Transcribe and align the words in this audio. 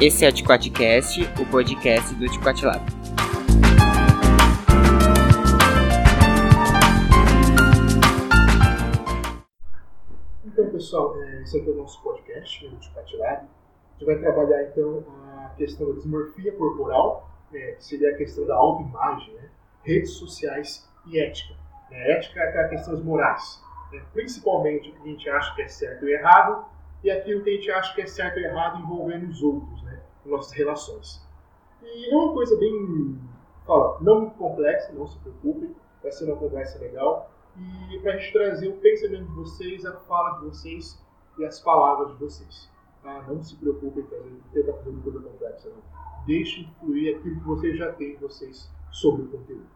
Esse 0.00 0.24
é 0.24 0.28
o 0.28 0.32
Ticoatcast, 0.32 1.20
o 1.42 1.46
podcast 1.50 2.14
do 2.14 2.28
Ticoatlab. 2.28 2.80
Então, 10.46 10.70
pessoal, 10.70 11.20
é, 11.20 11.42
esse 11.42 11.58
aqui 11.58 11.68
é 11.68 11.72
o 11.72 11.76
nosso 11.78 12.00
podcast, 12.00 12.64
o 12.64 12.76
Ticoatlab. 12.76 13.38
A 13.38 13.98
gente 13.98 14.04
vai 14.04 14.18
trabalhar, 14.20 14.62
então, 14.68 15.04
a 15.34 15.48
questão 15.56 15.88
da 15.88 15.94
dismorfia 15.94 16.52
corporal, 16.52 17.28
né, 17.50 17.72
que 17.72 17.84
seria 17.84 18.10
a 18.10 18.16
questão 18.16 18.46
da 18.46 18.54
autoimagem, 18.54 19.34
né, 19.34 19.48
redes 19.82 20.12
sociais 20.12 20.88
e 21.08 21.18
ética. 21.18 21.54
Né, 21.90 22.12
ética 22.12 22.38
é 22.38 22.48
aquela 22.48 22.68
questões 22.68 23.02
morais, 23.02 23.60
né, 23.92 24.00
principalmente 24.12 24.90
o 24.90 24.92
que 24.92 25.08
a 25.08 25.10
gente 25.10 25.28
acha 25.28 25.56
que 25.56 25.62
é 25.62 25.68
certo 25.68 26.06
e 26.06 26.12
errado, 26.12 26.78
e 27.02 27.10
aquilo 27.10 27.42
que 27.42 27.50
a 27.50 27.52
gente 27.52 27.70
acha 27.70 27.94
que 27.94 28.02
é 28.02 28.06
certo 28.06 28.40
e 28.40 28.44
errado 28.44 28.80
envolvendo 28.80 29.28
os 29.28 29.40
outros, 29.40 29.82
né, 29.84 29.87
nossas 30.28 30.52
relações. 30.52 31.26
E 31.82 32.12
é 32.12 32.16
uma 32.16 32.32
coisa 32.32 32.56
bem, 32.56 33.18
fala, 33.66 33.98
não 34.00 34.20
muito 34.22 34.36
complexa, 34.36 34.92
não 34.92 35.06
se 35.06 35.18
preocupem, 35.18 35.74
vai 36.02 36.12
ser 36.12 36.24
uma 36.24 36.36
conversa 36.36 36.78
legal. 36.78 37.30
E 37.90 37.98
para 38.00 38.14
a 38.14 38.16
gente 38.16 38.32
trazer 38.32 38.68
o 38.68 38.76
pensamento 38.76 39.26
de 39.26 39.34
vocês, 39.34 39.84
a 39.84 39.92
fala 40.00 40.38
de 40.38 40.46
vocês 40.46 41.02
e 41.38 41.44
as 41.44 41.60
palavras 41.60 42.12
de 42.12 42.24
vocês. 42.24 42.70
Tá? 43.02 43.22
Não 43.28 43.42
se 43.42 43.56
preocupem 43.56 44.04
em 44.04 44.40
tentar 44.52 44.74
fazer 44.74 44.90
uma 44.90 45.02
coisa 45.02 45.20
complexa, 45.20 45.68
não. 45.68 45.82
Deixem 46.26 46.70
fluir 46.78 47.16
aquilo 47.16 47.36
que 47.36 47.46
vocês 47.46 47.76
já 47.78 47.92
têm 47.92 48.16
vocês 48.16 48.70
sobre 48.90 49.22
o 49.22 49.28
conteúdo. 49.28 49.66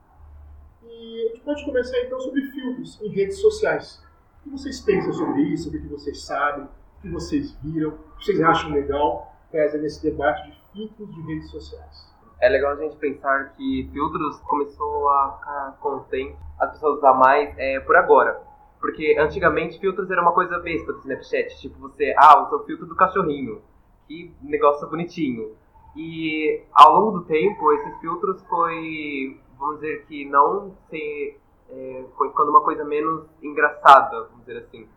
E 0.84 1.26
a 1.26 1.28
gente 1.28 1.40
pode 1.40 1.64
começar 1.64 1.98
então 2.00 2.20
sobre 2.20 2.42
filtros 2.50 3.00
em 3.00 3.08
redes 3.08 3.38
sociais. 3.38 4.02
O 4.40 4.44
que 4.44 4.50
vocês 4.50 4.80
pensam 4.80 5.12
sobre 5.12 5.42
isso? 5.42 5.68
O 5.68 5.72
que 5.72 5.78
vocês 5.88 6.22
sabem? 6.22 6.64
O 6.64 7.00
que 7.00 7.08
vocês 7.08 7.52
viram? 7.62 7.90
O 7.90 8.16
que 8.18 8.24
vocês 8.24 8.40
acham 8.40 8.70
legal? 8.72 9.31
Trazer 9.52 9.82
nesse 9.82 10.02
debate 10.02 10.50
de 10.50 10.58
filtros 10.72 11.14
de 11.14 11.20
redes 11.20 11.50
sociais. 11.50 12.10
É 12.40 12.48
legal 12.48 12.72
a 12.72 12.76
gente 12.76 12.96
pensar 12.96 13.52
que 13.54 13.88
filtros 13.92 14.40
começou 14.40 15.08
a 15.10 15.36
ficar 15.38 15.78
contente 15.78 16.36
as 16.58 16.70
pessoas 16.72 16.98
usar 16.98 17.12
mais 17.12 17.54
é, 17.58 17.78
por 17.80 17.94
agora. 17.94 18.42
Porque 18.80 19.14
antigamente 19.18 19.78
filtros 19.78 20.10
era 20.10 20.22
uma 20.22 20.32
coisa 20.32 20.58
besta 20.58 20.92
do 20.92 20.98
Snapchat. 21.00 21.60
Tipo, 21.60 21.78
você, 21.80 22.14
ah, 22.16 22.42
usa 22.42 22.56
o 22.56 22.64
filtro 22.64 22.86
do 22.86 22.96
cachorrinho. 22.96 23.60
Que 24.08 24.34
negócio 24.42 24.88
bonitinho. 24.88 25.54
E 25.94 26.62
ao 26.72 26.98
longo 26.98 27.18
do 27.18 27.24
tempo, 27.26 27.72
esses 27.74 28.00
filtros 28.00 28.42
foi, 28.48 29.38
vamos 29.58 29.80
dizer 29.80 30.04
que 30.06 30.24
não 30.24 30.74
ser, 30.88 31.38
é, 31.70 32.04
foi 32.16 32.30
ficando 32.30 32.50
uma 32.50 32.62
coisa 32.62 32.84
menos 32.84 33.26
engraçada, 33.42 34.22
vamos 34.30 34.46
dizer 34.46 34.58
assim. 34.58 34.88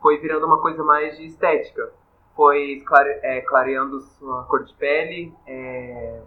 Foi 0.00 0.16
virando 0.18 0.46
uma 0.46 0.62
coisa 0.62 0.82
mais 0.82 1.16
de 1.18 1.26
estética. 1.26 1.92
Foi 2.38 2.84
clare, 2.86 3.18
é, 3.24 3.40
clareando 3.40 4.00
sua 4.00 4.44
cor 4.44 4.62
de 4.62 4.72
pele, 4.74 5.34
é, 5.44 6.22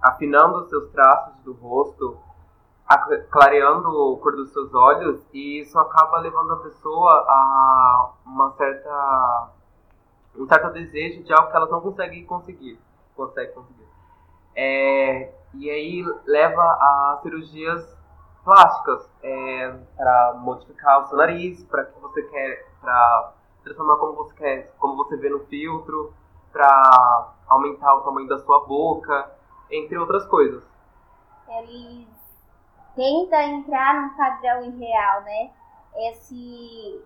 afinando 0.00 0.66
seus 0.70 0.90
traços 0.92 1.34
do 1.44 1.52
rosto, 1.52 2.16
clareando 3.28 3.86
a 3.88 4.18
cor 4.18 4.34
dos 4.34 4.50
seus 4.50 4.72
olhos, 4.72 5.22
e 5.34 5.60
isso 5.60 5.78
acaba 5.78 6.20
levando 6.20 6.54
a 6.54 6.56
pessoa 6.60 7.12
a 7.28 8.12
uma 8.24 8.52
certa 8.52 9.50
um 10.38 10.46
certo 10.46 10.70
desejo 10.70 11.22
de 11.22 11.34
algo 11.34 11.50
que 11.50 11.56
elas 11.58 11.70
não 11.70 11.82
conseguem 11.82 12.24
conseguir, 12.24 12.80
consegue 13.14 13.52
conseguir. 13.52 13.86
É, 14.56 15.34
e 15.52 15.68
aí 15.68 16.02
leva 16.24 16.62
a 16.62 17.18
cirurgias 17.22 17.94
plásticas 18.42 19.06
é, 19.22 19.76
para 19.98 20.34
modificar 20.38 21.02
o 21.02 21.08
seu 21.08 21.18
nariz, 21.18 21.62
para 21.64 21.84
que 21.84 22.00
você 22.00 22.22
quer, 22.22 22.66
para 22.80 23.34
transformar 23.62 23.96
como 23.96 24.14
você 24.14 24.34
quer, 24.34 24.74
como 24.78 24.96
você 24.96 25.16
vê 25.16 25.28
no 25.28 25.40
filtro, 25.46 26.12
para 26.52 27.34
aumentar 27.48 27.94
o 27.96 28.02
tamanho 28.02 28.28
da 28.28 28.38
sua 28.38 28.64
boca, 28.66 29.30
entre 29.70 29.96
outras 29.98 30.26
coisas. 30.26 30.62
Eles 31.48 32.08
tentam 32.94 33.40
entrar 33.40 33.94
num 33.94 34.16
padrão 34.16 34.64
irreal, 34.64 35.22
né? 35.22 35.50
Esse 35.96 37.02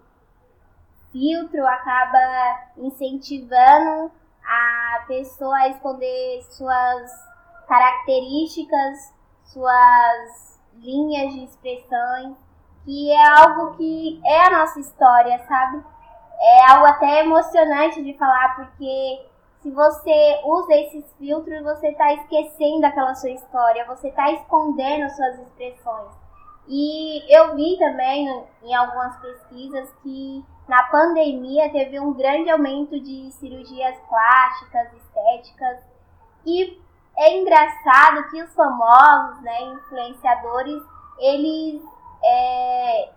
filtro 1.13 1.67
acaba 1.67 2.73
incentivando 2.77 4.11
a 4.45 5.05
pessoa 5.07 5.57
a 5.57 5.69
esconder 5.69 6.43
suas 6.51 7.11
características, 7.67 9.15
suas 9.45 10.61
linhas 10.75 11.33
de 11.33 11.45
expressões, 11.45 12.37
que 12.85 13.11
é 13.11 13.27
algo 13.41 13.77
que 13.77 14.21
é 14.25 14.47
a 14.47 14.59
nossa 14.59 14.81
história, 14.81 15.39
sabe? 15.47 15.83
É 16.41 16.71
algo 16.71 16.87
até 16.87 17.21
emocionante 17.21 18.03
de 18.03 18.15
falar, 18.15 18.57
porque 18.57 19.27
se 19.63 19.71
você 19.71 20.41
usa 20.45 20.75
esses 20.75 21.05
filtros, 21.19 21.63
você 21.63 21.89
está 21.89 22.13
esquecendo 22.13 22.85
aquela 22.85 23.15
sua 23.15 23.31
história, 23.31 23.87
você 23.87 24.09
está 24.09 24.31
escondendo 24.33 25.09
suas 25.11 25.39
expressões. 25.39 26.11
E 26.69 27.25
eu 27.35 27.55
vi 27.55 27.79
também 27.79 28.45
em 28.63 28.75
algumas 28.75 29.17
pesquisas 29.19 29.91
que 30.03 30.45
na 30.69 30.83
pandemia 30.85 31.71
teve 31.71 32.01
um 32.01 32.13
grande 32.13 32.51
aumento 32.51 32.99
de 33.01 33.31
cirurgias 33.33 33.97
plásticas, 34.09 34.93
estéticas. 34.95 35.79
E 36.47 36.79
é 37.17 37.39
engraçado 37.39 38.29
que 38.31 38.43
os 38.43 38.55
famosos, 38.55 39.41
né, 39.43 39.63
influenciadores, 39.63 40.83
eles 41.19 41.83
é, 42.25 43.11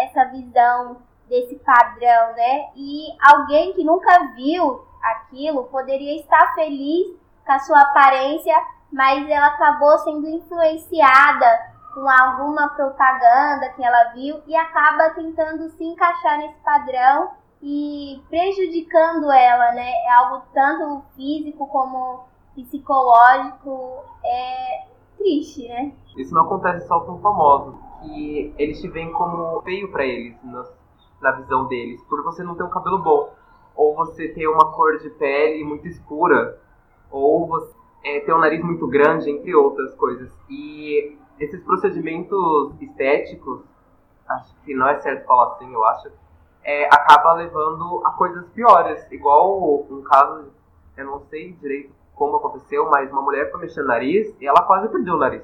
essa 0.00 0.24
visão 0.26 0.98
desse 1.28 1.56
padrão, 1.56 2.34
né? 2.34 2.70
E 2.76 3.06
alguém 3.20 3.72
que 3.72 3.84
nunca 3.84 4.32
viu 4.34 4.84
aquilo 5.02 5.64
poderia 5.64 6.20
estar 6.20 6.54
feliz 6.54 7.14
com 7.44 7.52
a 7.52 7.58
sua 7.58 7.80
aparência, 7.80 8.54
mas 8.92 9.28
ela 9.28 9.48
acabou 9.48 9.98
sendo 9.98 10.28
influenciada 10.28 11.74
com 11.92 12.08
alguma 12.08 12.68
propaganda 12.70 13.68
que 13.76 13.84
ela 13.84 14.12
viu 14.12 14.40
e 14.46 14.56
acaba 14.56 15.10
tentando 15.10 15.68
se 15.70 15.84
encaixar 15.84 16.38
nesse 16.38 16.58
padrão 16.60 17.30
e 17.62 18.22
prejudicando 18.28 19.30
ela, 19.30 19.72
né? 19.72 19.90
É 19.90 20.12
algo 20.12 20.42
tanto 20.52 21.04
físico 21.16 21.66
como 21.68 22.24
psicológico, 22.54 24.04
é 24.24 24.86
triste, 25.16 25.68
né? 25.68 25.92
Isso 26.16 26.34
não 26.34 26.42
acontece 26.42 26.86
só 26.86 27.00
com 27.00 27.18
famosos, 27.18 27.74
que 28.02 28.54
eles 28.58 28.80
te 28.80 28.88
veem 28.88 29.12
como 29.12 29.62
feio 29.62 29.90
para 29.90 30.04
eles 30.04 30.36
nas 30.44 30.68
na 31.24 31.32
visão 31.32 31.66
deles, 31.66 32.02
por 32.04 32.22
você 32.22 32.44
não 32.44 32.54
ter 32.54 32.62
um 32.62 32.70
cabelo 32.70 32.98
bom, 32.98 33.32
ou 33.74 33.96
você 33.96 34.28
ter 34.28 34.46
uma 34.46 34.70
cor 34.72 34.98
de 34.98 35.08
pele 35.10 35.64
muito 35.64 35.88
escura, 35.88 36.60
ou 37.10 37.48
você 37.48 37.74
é, 38.04 38.20
ter 38.20 38.34
um 38.34 38.38
nariz 38.38 38.62
muito 38.62 38.86
grande, 38.86 39.30
entre 39.30 39.54
outras 39.54 39.94
coisas. 39.94 40.30
E 40.48 41.18
esses 41.40 41.64
procedimentos 41.64 42.80
estéticos, 42.80 43.62
acho 44.28 44.54
que 44.64 44.74
não 44.74 44.86
é 44.86 45.00
certo 45.00 45.26
falar 45.26 45.54
assim, 45.54 45.72
eu 45.72 45.82
acho, 45.86 46.08
é, 46.62 46.84
acaba 46.86 47.32
levando 47.32 48.02
a 48.04 48.10
coisas 48.10 48.46
piores. 48.50 49.10
Igual 49.10 49.86
um 49.90 50.02
caso, 50.02 50.50
eu 50.96 51.06
não 51.06 51.20
sei 51.30 51.52
direito 51.52 51.92
como 52.14 52.36
aconteceu, 52.36 52.88
mas 52.90 53.10
uma 53.10 53.22
mulher 53.22 53.50
foi 53.50 53.62
mexer 53.62 53.80
no 53.80 53.88
nariz 53.88 54.36
e 54.40 54.46
ela 54.46 54.62
quase 54.62 54.88
perdeu 54.88 55.14
o 55.14 55.18
nariz. 55.18 55.42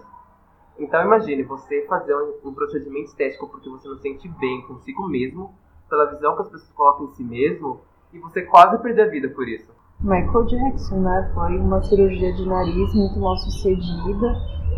Então 0.78 1.02
imagine 1.02 1.42
você 1.42 1.84
fazer 1.86 2.14
um, 2.14 2.48
um 2.48 2.54
procedimento 2.54 3.06
estético 3.06 3.48
porque 3.48 3.68
você 3.68 3.88
não 3.88 3.98
sente 3.98 4.28
bem 4.28 4.62
consigo 4.62 5.06
mesmo, 5.08 5.54
pela 5.90 6.06
visão 6.06 6.36
que 6.36 6.42
as 6.42 6.48
pessoas 6.48 6.72
colocam 6.72 7.06
em 7.06 7.10
si 7.10 7.24
mesmo, 7.24 7.80
e 8.12 8.18
você 8.18 8.42
quase 8.42 8.78
perder 8.78 9.02
a 9.02 9.10
vida 9.10 9.28
por 9.28 9.46
isso. 9.46 9.70
Michael 10.00 10.46
Jackson, 10.46 11.00
né? 11.00 11.30
Foi 11.34 11.58
uma 11.58 11.82
cirurgia 11.82 12.32
de 12.32 12.48
nariz 12.48 12.94
muito 12.94 13.20
mal 13.20 13.36
sucedida. 13.36 14.34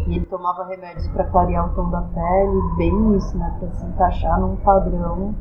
E 0.08 0.16
ele 0.16 0.26
tomava 0.26 0.64
remédios 0.64 1.06
para 1.08 1.24
clarear 1.24 1.70
o 1.70 1.74
tom 1.76 1.88
da 1.90 2.02
pele, 2.02 2.76
bem 2.76 3.16
isso, 3.16 3.38
né? 3.38 3.56
Para 3.60 3.70
se 3.70 3.86
encaixar 3.86 4.40
num 4.40 4.56
padrão 4.56 5.32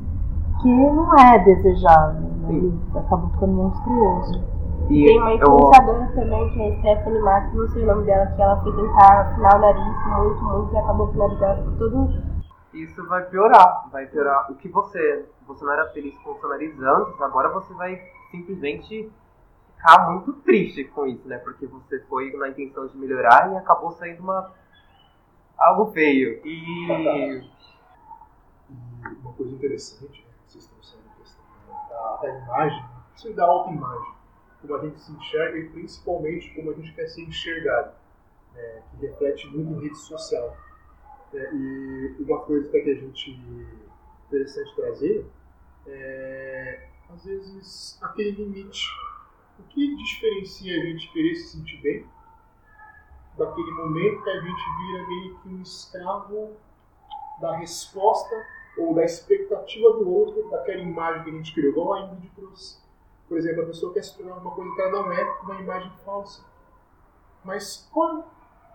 que 0.62 0.68
não 0.68 1.18
é 1.18 1.40
desejável. 1.40 2.22
Né? 2.22 2.54
Ele 2.54 2.80
acabou 2.94 3.30
ficando 3.32 3.54
monstruoso. 3.54 4.44
E 4.90 5.06
Tem 5.06 5.20
uma 5.20 5.34
influenciadora 5.34 6.04
eu... 6.04 6.16
também, 6.16 6.50
que 6.52 6.62
é 6.62 6.68
a 6.68 6.78
Stephanie 6.80 7.22
Marks, 7.22 7.54
não 7.54 7.68
sei 7.70 7.84
o 7.84 7.88
nome 7.88 8.06
dela, 8.06 8.26
que 8.28 8.42
ela 8.42 8.62
foi 8.62 8.76
tentar 8.76 9.22
afinar 9.22 9.56
o 9.56 9.62
nariz 9.62 9.86
muito, 10.08 10.44
muito, 10.44 10.74
e 10.74 10.78
acabou 10.78 11.08
que 11.08 11.16
o 11.16 11.20
nariz 11.20 11.40
dela 11.40 11.56
ficou 11.56 11.74
todo 11.78 12.31
isso 12.74 13.06
vai 13.08 13.26
piorar. 13.30 13.90
Vai 13.92 14.08
piorar 14.08 14.52
o 14.52 14.56
que 14.56 14.70
você. 14.70 15.26
Você 15.48 15.66
não 15.66 15.74
era 15.74 15.90
feliz 15.90 16.18
com 16.20 16.32
o 16.32 16.40
seu 16.40 16.50
nariz 16.50 16.80
antes, 16.80 17.22
agora 17.22 17.50
você 17.50 17.74
vai 17.74 18.02
simplesmente 18.30 19.12
ficar 19.76 20.12
muito 20.12 20.34
triste 20.42 20.86
com 20.86 21.06
isso, 21.08 21.28
né? 21.28 21.38
Porque 21.40 21.66
você 21.66 22.00
foi 22.02 22.32
na 22.38 22.50
intenção 22.50 22.88
de 22.88 22.98
melhorar 22.98 23.52
e 23.52 23.58
acabou 23.58 23.92
saindo 23.92 24.22
uma. 24.22 24.54
algo 25.58 25.92
feio. 25.92 26.42
E. 26.46 27.52
Uma 29.22 29.34
coisa 29.34 29.54
interessante, 29.54 30.24
né? 30.26 30.34
Vocês 30.48 30.64
estão 30.64 30.82
sendo 30.82 31.04
a 31.10 31.16
questão 31.16 31.44
da, 31.90 32.18
da 32.22 32.40
imagem, 32.40 32.86
isso 33.16 33.34
da 33.34 33.46
autoimagem. 33.46 34.14
Como 34.62 34.76
a 34.76 34.86
gente 34.86 35.02
se 35.02 35.12
enxerga 35.12 35.58
e 35.58 35.70
principalmente 35.70 36.54
como 36.54 36.70
a 36.70 36.74
gente 36.76 36.94
quer 36.94 37.08
ser 37.08 37.24
enxergado. 37.24 37.94
Né? 38.54 38.84
Que 38.92 39.08
reflete 39.08 39.48
muito 39.48 39.74
em 39.74 39.82
rede 39.82 39.98
social 39.98 40.56
é, 41.34 41.54
e 41.54 42.16
uma 42.20 42.40
coisa 42.40 42.70
que 42.70 42.78
a 42.78 42.96
gente 42.96 43.40
interessante 44.28 44.76
trazer 44.76 45.26
é, 45.88 46.88
às 47.10 47.26
vezes, 47.26 48.00
aquele 48.02 48.32
limite 48.32 48.88
o 49.60 49.64
que 49.64 49.96
diferencia 49.96 50.82
a 50.82 50.86
gente 50.86 51.12
querer 51.12 51.36
se 51.36 51.58
sentir 51.58 51.78
bem 51.82 52.08
daquele 53.38 53.72
momento 53.72 54.24
que 54.24 54.30
a 54.30 54.40
gente 54.42 54.64
vira 54.80 55.08
meio 55.08 55.40
que 55.40 55.50
um 55.50 55.62
escravo 55.62 56.58
da 57.40 57.58
resposta 57.58 58.36
ou 58.78 58.94
da 58.94 59.04
expectativa 59.04 59.94
do 59.94 60.10
outro, 60.10 60.50
daquela 60.50 60.82
imagem 60.82 61.24
que 61.24 61.30
a 61.30 61.34
gente 61.34 61.54
criou, 61.54 61.72
igual 61.72 61.94
a 61.94 62.02
Ingrid 62.02 62.32
trouxe. 62.36 62.80
Por 63.28 63.38
exemplo, 63.38 63.64
a 63.64 63.66
pessoa 63.66 63.94
quer 63.94 64.04
se 64.04 64.18
tornar 64.18 64.38
uma 64.38 64.52
coisa 64.52 64.76
que 64.76 64.82
ela 64.82 64.92
não 64.92 65.12
é, 65.12 65.24
uma 65.44 65.62
imagem 65.62 65.92
falsa. 66.04 66.44
Mas 67.44 67.90
qual 67.92 68.30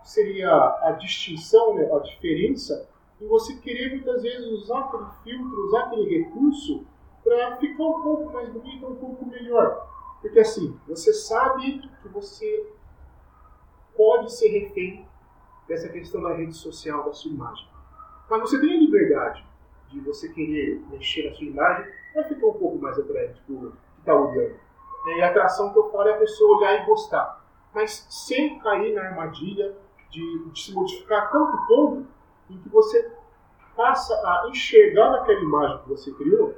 seria 0.07 0.49
a 0.81 0.91
distinção, 0.91 1.75
né, 1.75 1.89
a 1.93 1.99
diferença 1.99 2.87
em 3.19 3.27
você 3.27 3.55
querer 3.57 3.91
muitas 3.91 4.21
vezes 4.21 4.45
usar 4.45 4.79
aquele 4.79 5.05
filtro, 5.23 5.65
usar 5.65 5.79
aquele 5.81 6.17
recurso 6.19 6.85
para 7.23 7.57
ficar 7.57 7.83
um 7.83 8.01
pouco 8.01 8.31
mais 8.31 8.49
bonito, 8.49 8.87
um 8.87 8.95
pouco 8.95 9.25
melhor? 9.25 9.85
Porque 10.21 10.39
assim, 10.39 10.79
você 10.87 11.11
sabe 11.13 11.81
que 12.01 12.07
você 12.07 12.71
pode 13.95 14.31
ser 14.31 14.47
refém 14.49 15.05
dessa 15.67 15.89
questão 15.89 16.21
da 16.21 16.33
rede 16.33 16.53
social, 16.53 17.03
da 17.03 17.13
sua 17.13 17.31
imagem. 17.31 17.67
Mas 18.29 18.41
você 18.41 18.61
tem 18.61 18.77
a 18.77 18.79
liberdade 18.79 19.45
de 19.89 19.99
você 20.01 20.29
querer 20.29 20.81
mexer 20.89 21.29
na 21.29 21.35
sua 21.35 21.45
imagem 21.45 21.91
para 22.13 22.23
ficar 22.25 22.47
um 22.47 22.53
pouco 22.53 22.77
mais 22.77 22.97
atraente 22.97 23.41
para 23.45 23.55
o 23.55 23.71
que 23.71 23.99
está 23.99 24.15
olhando. 24.15 24.55
E 25.07 25.21
a 25.21 25.29
atração 25.29 25.73
que 25.73 25.79
eu 25.79 25.89
falo 25.91 26.07
é 26.09 26.13
a 26.13 26.17
pessoa 26.17 26.57
olhar 26.57 26.81
e 26.81 26.85
gostar, 26.85 27.45
mas 27.73 28.05
sem 28.09 28.59
cair 28.59 28.93
na 28.93 29.01
armadilha 29.01 29.75
de, 30.09 30.49
de 30.49 30.61
se 30.61 30.73
modificar 30.73 31.23
a 31.23 31.27
tanto 31.27 31.57
ponto 31.67 32.07
em 32.49 32.57
que 32.57 32.69
você 32.69 33.11
passa 33.75 34.13
a 34.13 34.47
enxergar 34.49 35.11
naquela 35.11 35.39
imagem 35.39 35.79
que 35.83 35.89
você 35.89 36.11
criou 36.13 36.55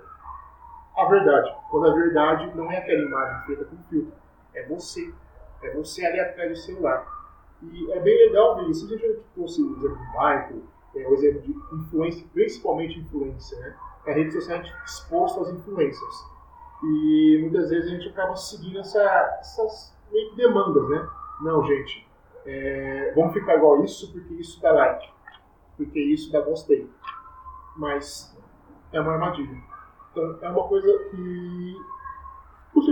a 0.95 1.05
verdade. 1.05 1.53
Quando 1.69 1.87
a 1.87 1.93
verdade 1.93 2.51
não 2.55 2.71
é 2.71 2.77
aquela 2.77 3.01
imagem 3.01 3.45
feita 3.45 3.65
com 3.65 3.77
filtro, 3.89 4.13
é 4.53 4.65
você. 4.67 5.13
É 5.61 5.73
você 5.75 6.05
ali 6.05 6.19
atrás 6.19 6.49
do 6.49 6.55
celular. 6.55 7.05
E 7.61 7.91
é 7.91 7.99
bem 7.99 8.17
legal 8.27 8.55
ver 8.57 8.69
isso. 8.69 8.85
A 8.85 8.89
gente 8.89 9.19
trouxe 9.33 9.61
o 9.61 9.75
exemplo 9.75 9.97
do 9.97 10.11
Michael, 10.11 10.63
é, 10.95 11.07
o 11.07 11.13
exemplo 11.13 11.41
de 11.41 11.51
influência, 11.75 12.25
principalmente 12.33 12.99
influência, 12.99 13.59
né? 13.59 13.75
A 14.07 14.11
rede 14.11 14.31
social 14.31 14.59
é 14.59 14.73
exposta 14.85 15.41
às 15.41 15.49
influências. 15.49 16.25
E 16.83 17.39
muitas 17.41 17.69
vezes 17.69 17.91
a 17.91 17.95
gente 17.95 18.09
acaba 18.09 18.35
seguindo 18.35 18.79
essa, 18.79 19.01
essas 19.39 19.93
demandas, 20.35 20.89
né? 20.89 21.09
Não, 21.41 21.65
gente, 21.65 22.08
é, 22.45 23.13
vamos 23.15 23.33
ficar 23.33 23.55
igual 23.55 23.83
isso 23.83 24.11
porque 24.11 24.33
isso 24.35 24.61
dá 24.61 24.71
like, 24.71 25.09
porque 25.77 25.99
isso 25.99 26.31
dá 26.31 26.41
gostei. 26.41 26.89
Mas 27.77 28.37
é 28.91 28.99
uma 28.99 29.13
armadilha. 29.13 29.61
Então 30.11 30.39
é 30.41 30.49
uma 30.49 30.67
coisa 30.67 30.87
que 31.11 31.75
você 32.73 32.91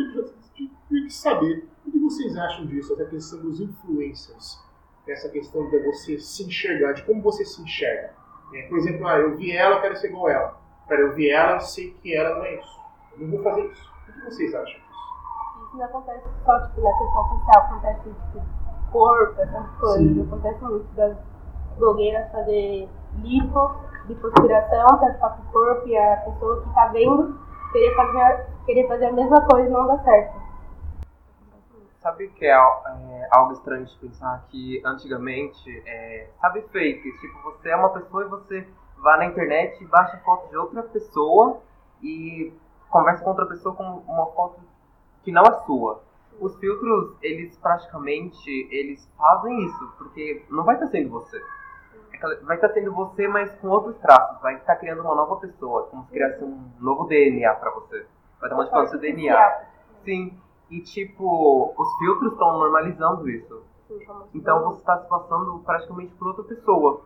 tem 0.56 0.72
que 0.90 1.10
saber. 1.10 1.68
O 1.86 1.92
que 1.92 2.00
vocês 2.00 2.36
acham 2.38 2.66
disso? 2.66 2.94
Essa 2.94 3.06
questão 3.06 3.42
dos 3.42 3.62
influencers 3.62 4.68
essa 5.12 5.30
questão 5.30 5.70
de 5.70 5.80
você 5.80 6.20
se 6.20 6.44
enxergar, 6.44 6.94
de 6.94 7.04
como 7.04 7.22
você 7.22 7.46
se 7.46 7.62
enxerga. 7.62 8.14
É, 8.54 8.64
por 8.64 8.78
exemplo, 8.78 9.08
ah, 9.08 9.18
eu 9.18 9.36
vi 9.36 9.52
ela, 9.52 9.76
eu 9.76 9.82
quero 9.82 9.96
ser 9.98 10.08
igual 10.08 10.30
ela. 10.30 10.60
Para 10.88 11.00
eu 11.00 11.14
ver 11.14 11.30
ela, 11.30 11.54
eu 11.56 11.62
sei 11.62 11.92
que 12.02 12.16
ela 12.16 12.38
não 12.38 12.46
é 12.46 12.60
isso. 12.60 12.82
Eu 13.14 13.20
não 13.20 13.32
vou 13.32 13.44
fazer 13.44 13.66
isso. 13.66 13.92
O 14.08 14.12
que 14.12 14.26
vocês 14.26 14.54
acham 14.54 14.80
disso? 14.80 14.88
Isso 15.68 15.78
não 15.78 15.86
acontece 15.86 16.24
só 16.46 16.68
tipo, 16.68 16.82
na 16.82 16.98
questão 16.98 17.30
social, 17.30 17.64
acontece 17.64 18.04
tipo, 18.04 18.44
corpo, 18.98 19.42
essas 19.42 19.70
coisas. 19.80 20.14
Sim. 20.14 20.24
Acontece 20.24 20.64
muito 20.64 20.96
das 20.96 21.18
blogueiras 21.78 22.32
fazer 22.32 22.90
lipo, 23.22 23.76
lipoaspiração 24.08 24.98
para 24.98 25.14
ficar 25.14 25.30
com 25.30 25.42
o 25.42 25.52
corpo 25.52 25.88
e 25.88 25.98
a 25.98 26.18
pessoa 26.18 26.62
que 26.62 26.70
está 26.70 26.88
vendo 26.88 27.40
querer 27.72 27.96
fazer, 27.96 28.46
querer 28.66 28.88
fazer 28.88 29.06
a 29.06 29.12
mesma 29.12 29.42
coisa 29.42 29.68
e 29.68 29.72
não 29.72 29.88
dá 29.88 30.00
certo. 30.00 30.48
Sabe 32.00 32.30
que 32.30 32.46
é, 32.46 32.52
é, 32.52 33.28
algo 33.32 33.54
estranho 33.54 33.86
de 33.86 33.96
pensar 33.98 34.46
que 34.50 34.82
antigamente, 34.86 35.84
é, 35.86 36.30
sabe 36.40 36.62
fake, 36.72 37.12
tipo, 37.20 37.42
você 37.44 37.70
é 37.70 37.76
uma 37.76 37.90
pessoa 37.90 38.24
e 38.24 38.30
você 38.30 38.68
vai 38.98 39.18
na 39.18 39.26
internet 39.26 39.84
e 39.84 39.88
baixa 39.88 40.18
foto 40.24 40.50
de 40.50 40.58
outra 40.58 40.84
pessoa 40.84 41.60
e 42.02 42.54
conversa 42.90 43.24
com 43.24 43.32
outra 43.32 43.46
pessoa 43.46 43.76
com 43.76 43.84
uma 44.08 44.26
foto 44.28 44.60
que 45.24 45.32
não 45.32 45.44
é 45.44 45.52
sua. 45.66 46.02
Os 46.39 46.56
filtros, 46.57 47.16
eles 47.22 47.57
praticamente, 47.57 48.50
eles 48.72 49.10
fazem 49.18 49.66
isso, 49.66 49.94
porque 49.98 50.45
não 50.50 50.63
vai 50.63 50.75
estar 50.75 50.88
sendo 50.88 51.10
você. 51.10 51.42
Vai 52.44 52.56
estar 52.57 52.69
sendo 52.69 52.94
você, 52.94 53.28
mas 53.28 53.54
com 53.60 53.68
outros 53.69 53.98
traços. 53.98 54.42
Vai 54.42 54.56
estar 54.56 54.75
criando 54.75 55.01
uma 55.01 55.16
nova 55.16 55.38
pessoa, 55.38 55.84
como 55.84 56.04
se 56.06 56.12
criasse 56.12 56.44
um 56.44 56.72
novo 56.80 57.06
DNA 57.06 57.54
para 57.56 57.72
você. 57.72 58.06
Vai 58.39 58.50
estar 58.50 58.56
modificando 58.56 58.89
seu 58.89 59.00
DNA. 59.00 59.66
Sim. 60.04 60.38
E, 60.69 60.81
tipo, 60.81 61.74
os 61.78 61.98
filtros 61.98 62.34
estão 62.34 62.57
normalizando 62.57 63.30
isso. 63.30 63.63
Então 64.33 64.63
você 64.63 64.80
está 64.80 65.00
se 65.00 65.07
passando 65.07 65.60
praticamente 65.60 66.13
por 66.16 66.28
outra 66.30 66.44
pessoa. 66.44 67.01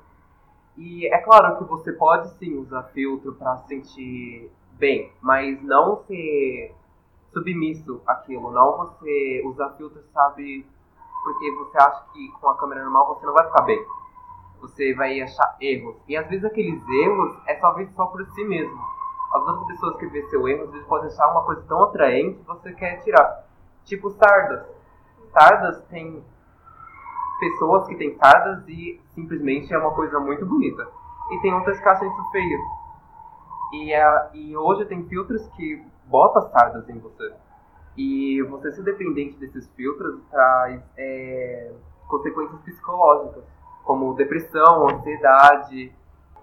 E 0.78 1.06
é 1.14 1.18
claro 1.20 1.58
que 1.58 1.64
você 1.66 1.92
pode 1.92 2.30
sim 2.38 2.58
usar 2.58 2.84
filtro 2.94 3.34
para 3.36 3.58
se 3.58 3.68
sentir 3.68 4.52
bem, 4.74 5.12
mas 5.22 5.62
não 5.62 5.98
ser 6.06 6.74
submisso 7.34 8.02
àquilo. 8.06 8.52
Não 8.52 8.78
você 8.78 9.42
usar 9.46 9.72
filtro, 9.72 10.02
sabe, 10.14 10.66
porque 11.24 11.52
você 11.52 11.78
acha 11.78 12.06
que 12.14 12.32
com 12.40 12.50
a 12.50 12.58
câmera 12.58 12.84
normal 12.84 13.16
você 13.16 13.26
não 13.26 13.34
vai 13.34 13.46
ficar 13.46 13.62
bem. 13.64 13.86
Você 14.62 14.94
vai 14.94 15.20
achar 15.22 15.58
erros. 15.60 15.96
E 16.08 16.16
às 16.16 16.28
vezes 16.30 16.46
aqueles 16.46 16.88
erros 16.88 17.38
é 17.48 17.56
só 17.60 17.76
só 17.96 18.06
por 18.08 18.26
si 18.28 18.44
mesmo. 18.44 18.80
As 19.34 19.48
outras 19.48 19.68
pessoas 19.68 19.98
que 19.98 20.08
vê 20.08 20.24
seu 20.24 20.48
erro, 20.48 20.64
às 20.64 20.72
vezes 20.72 20.88
podem 20.88 21.08
achar 21.08 21.32
uma 21.32 21.44
coisa 21.44 21.64
tão 21.68 21.84
atraente 21.84 22.40
que 22.40 22.48
você 22.48 22.74
quer 22.74 22.98
tirar. 22.98 23.46
Tipo 23.86 24.10
sardas. 24.10 24.66
Sardas 25.32 25.82
tem 25.86 26.24
pessoas 27.40 27.88
que 27.88 27.96
têm 27.96 28.16
sardas 28.18 28.68
e 28.68 29.02
simplesmente 29.16 29.74
é 29.74 29.78
uma 29.78 29.92
coisa 29.92 30.20
muito 30.20 30.46
bonita. 30.46 30.88
E 31.32 31.40
tem 31.42 31.54
outras 31.54 31.80
que 31.80 31.88
acham 31.88 32.08
isso 32.08 32.32
feio. 32.32 32.60
E, 33.74 33.94
é, 33.94 34.30
e 34.34 34.58
hoje 34.58 34.86
tem 34.86 35.04
filtros 35.08 35.48
que 35.56 35.82
botam 36.06 36.50
sardas 36.50 36.88
em 36.90 37.00
você. 37.00 37.34
E 37.98 38.42
você 38.44 38.72
ser 38.72 38.84
dependente 38.84 39.38
desses 39.38 39.68
filtros 39.76 40.22
traz 40.30 40.82
é, 40.98 41.72
consequências 42.08 42.60
psicológicas, 42.62 43.44
como 43.84 44.14
depressão, 44.14 44.88
ansiedade, 44.90 45.94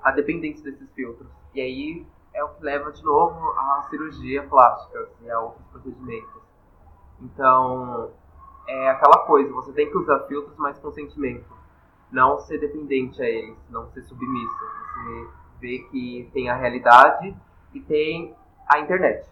a 0.02 0.10
dependência 0.10 0.64
desses 0.64 0.92
filtros. 0.92 1.28
E 1.54 1.60
aí 1.60 2.06
é 2.34 2.44
o 2.44 2.48
que 2.50 2.64
leva 2.64 2.92
de 2.92 3.02
novo 3.02 3.50
à 3.58 3.86
cirurgia 3.88 4.42
plástica 4.44 5.08
e 5.22 5.30
a 5.30 5.40
outros 5.40 5.64
procedimentos. 5.68 6.42
Então, 7.20 8.10
é 8.66 8.90
aquela 8.90 9.24
coisa, 9.26 9.52
você 9.52 9.72
tem 9.72 9.90
que 9.90 9.96
usar 9.96 10.20
filtros, 10.20 10.56
mas 10.58 10.78
com 10.78 10.92
sentimento. 10.92 11.56
Não 12.12 12.38
ser 12.40 12.58
dependente 12.58 13.20
a 13.20 13.28
eles, 13.28 13.56
não 13.70 13.88
ser 13.88 14.02
submisso. 14.02 14.56
Você 14.94 15.28
vê 15.60 15.78
que 15.90 16.30
tem 16.32 16.48
a 16.48 16.54
realidade 16.54 17.36
e 17.74 17.80
tem 17.80 18.34
a 18.68 18.78
internet. 18.78 19.28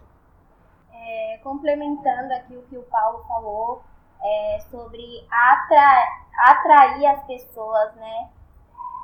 Complementando 1.43 2.33
aqui 2.33 2.55
o 2.55 2.63
que 2.63 2.77
o 2.77 2.83
Paulo 2.83 3.23
falou 3.27 3.83
é, 4.21 4.59
sobre 4.69 5.27
atra 5.31 6.03
atrair 6.37 7.05
as 7.07 7.23
pessoas, 7.25 7.95
né? 7.95 8.29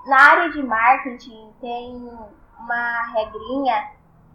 Na 0.06 0.32
área 0.32 0.52
de 0.52 0.62
marketing 0.62 1.54
tem 1.60 1.96
uma 2.60 3.04
regrinha 3.13 3.92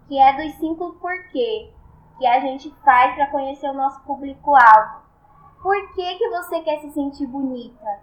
que 0.07 0.19
é 0.19 0.33
dos 0.33 0.55
cinco 0.55 0.93
porquê 0.93 1.71
que 2.17 2.27
a 2.27 2.39
gente 2.39 2.69
faz 2.83 3.15
para 3.15 3.27
conhecer 3.27 3.69
o 3.69 3.73
nosso 3.73 4.01
público-alvo. 4.01 4.99
Por 5.61 5.93
que, 5.93 6.15
que 6.15 6.29
você 6.29 6.61
quer 6.61 6.79
se 6.79 6.91
sentir 6.91 7.27
bonita? 7.27 7.99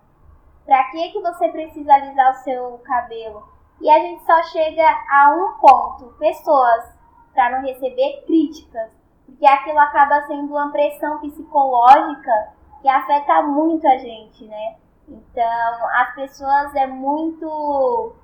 Para 0.65 0.85
que, 0.91 1.11
que 1.11 1.21
você 1.21 1.49
precisa 1.49 1.95
alisar 1.95 2.31
o 2.31 2.43
seu 2.43 2.79
cabelo? 2.79 3.47
E 3.81 3.91
a 3.91 3.99
gente 4.00 4.25
só 4.25 4.43
chega 4.45 4.87
a 5.11 5.35
um 5.35 5.59
ponto: 5.61 6.15
pessoas, 6.19 6.97
para 7.35 7.50
não 7.50 7.67
receber 7.67 8.25
críticas. 8.26 8.91
Porque 9.26 9.47
aquilo 9.47 9.78
acaba 9.78 10.23
sendo 10.23 10.52
uma 10.52 10.71
pressão 10.71 11.18
psicológica 11.18 12.54
que 12.80 12.88
afeta 12.88 13.42
muito 13.42 13.87
a 13.87 13.99
gente, 13.99 14.47
né? 14.47 14.76
Então, 15.09 15.88
as 16.00 16.14
pessoas 16.14 16.75
é 16.75 16.87
muito 16.87 18.14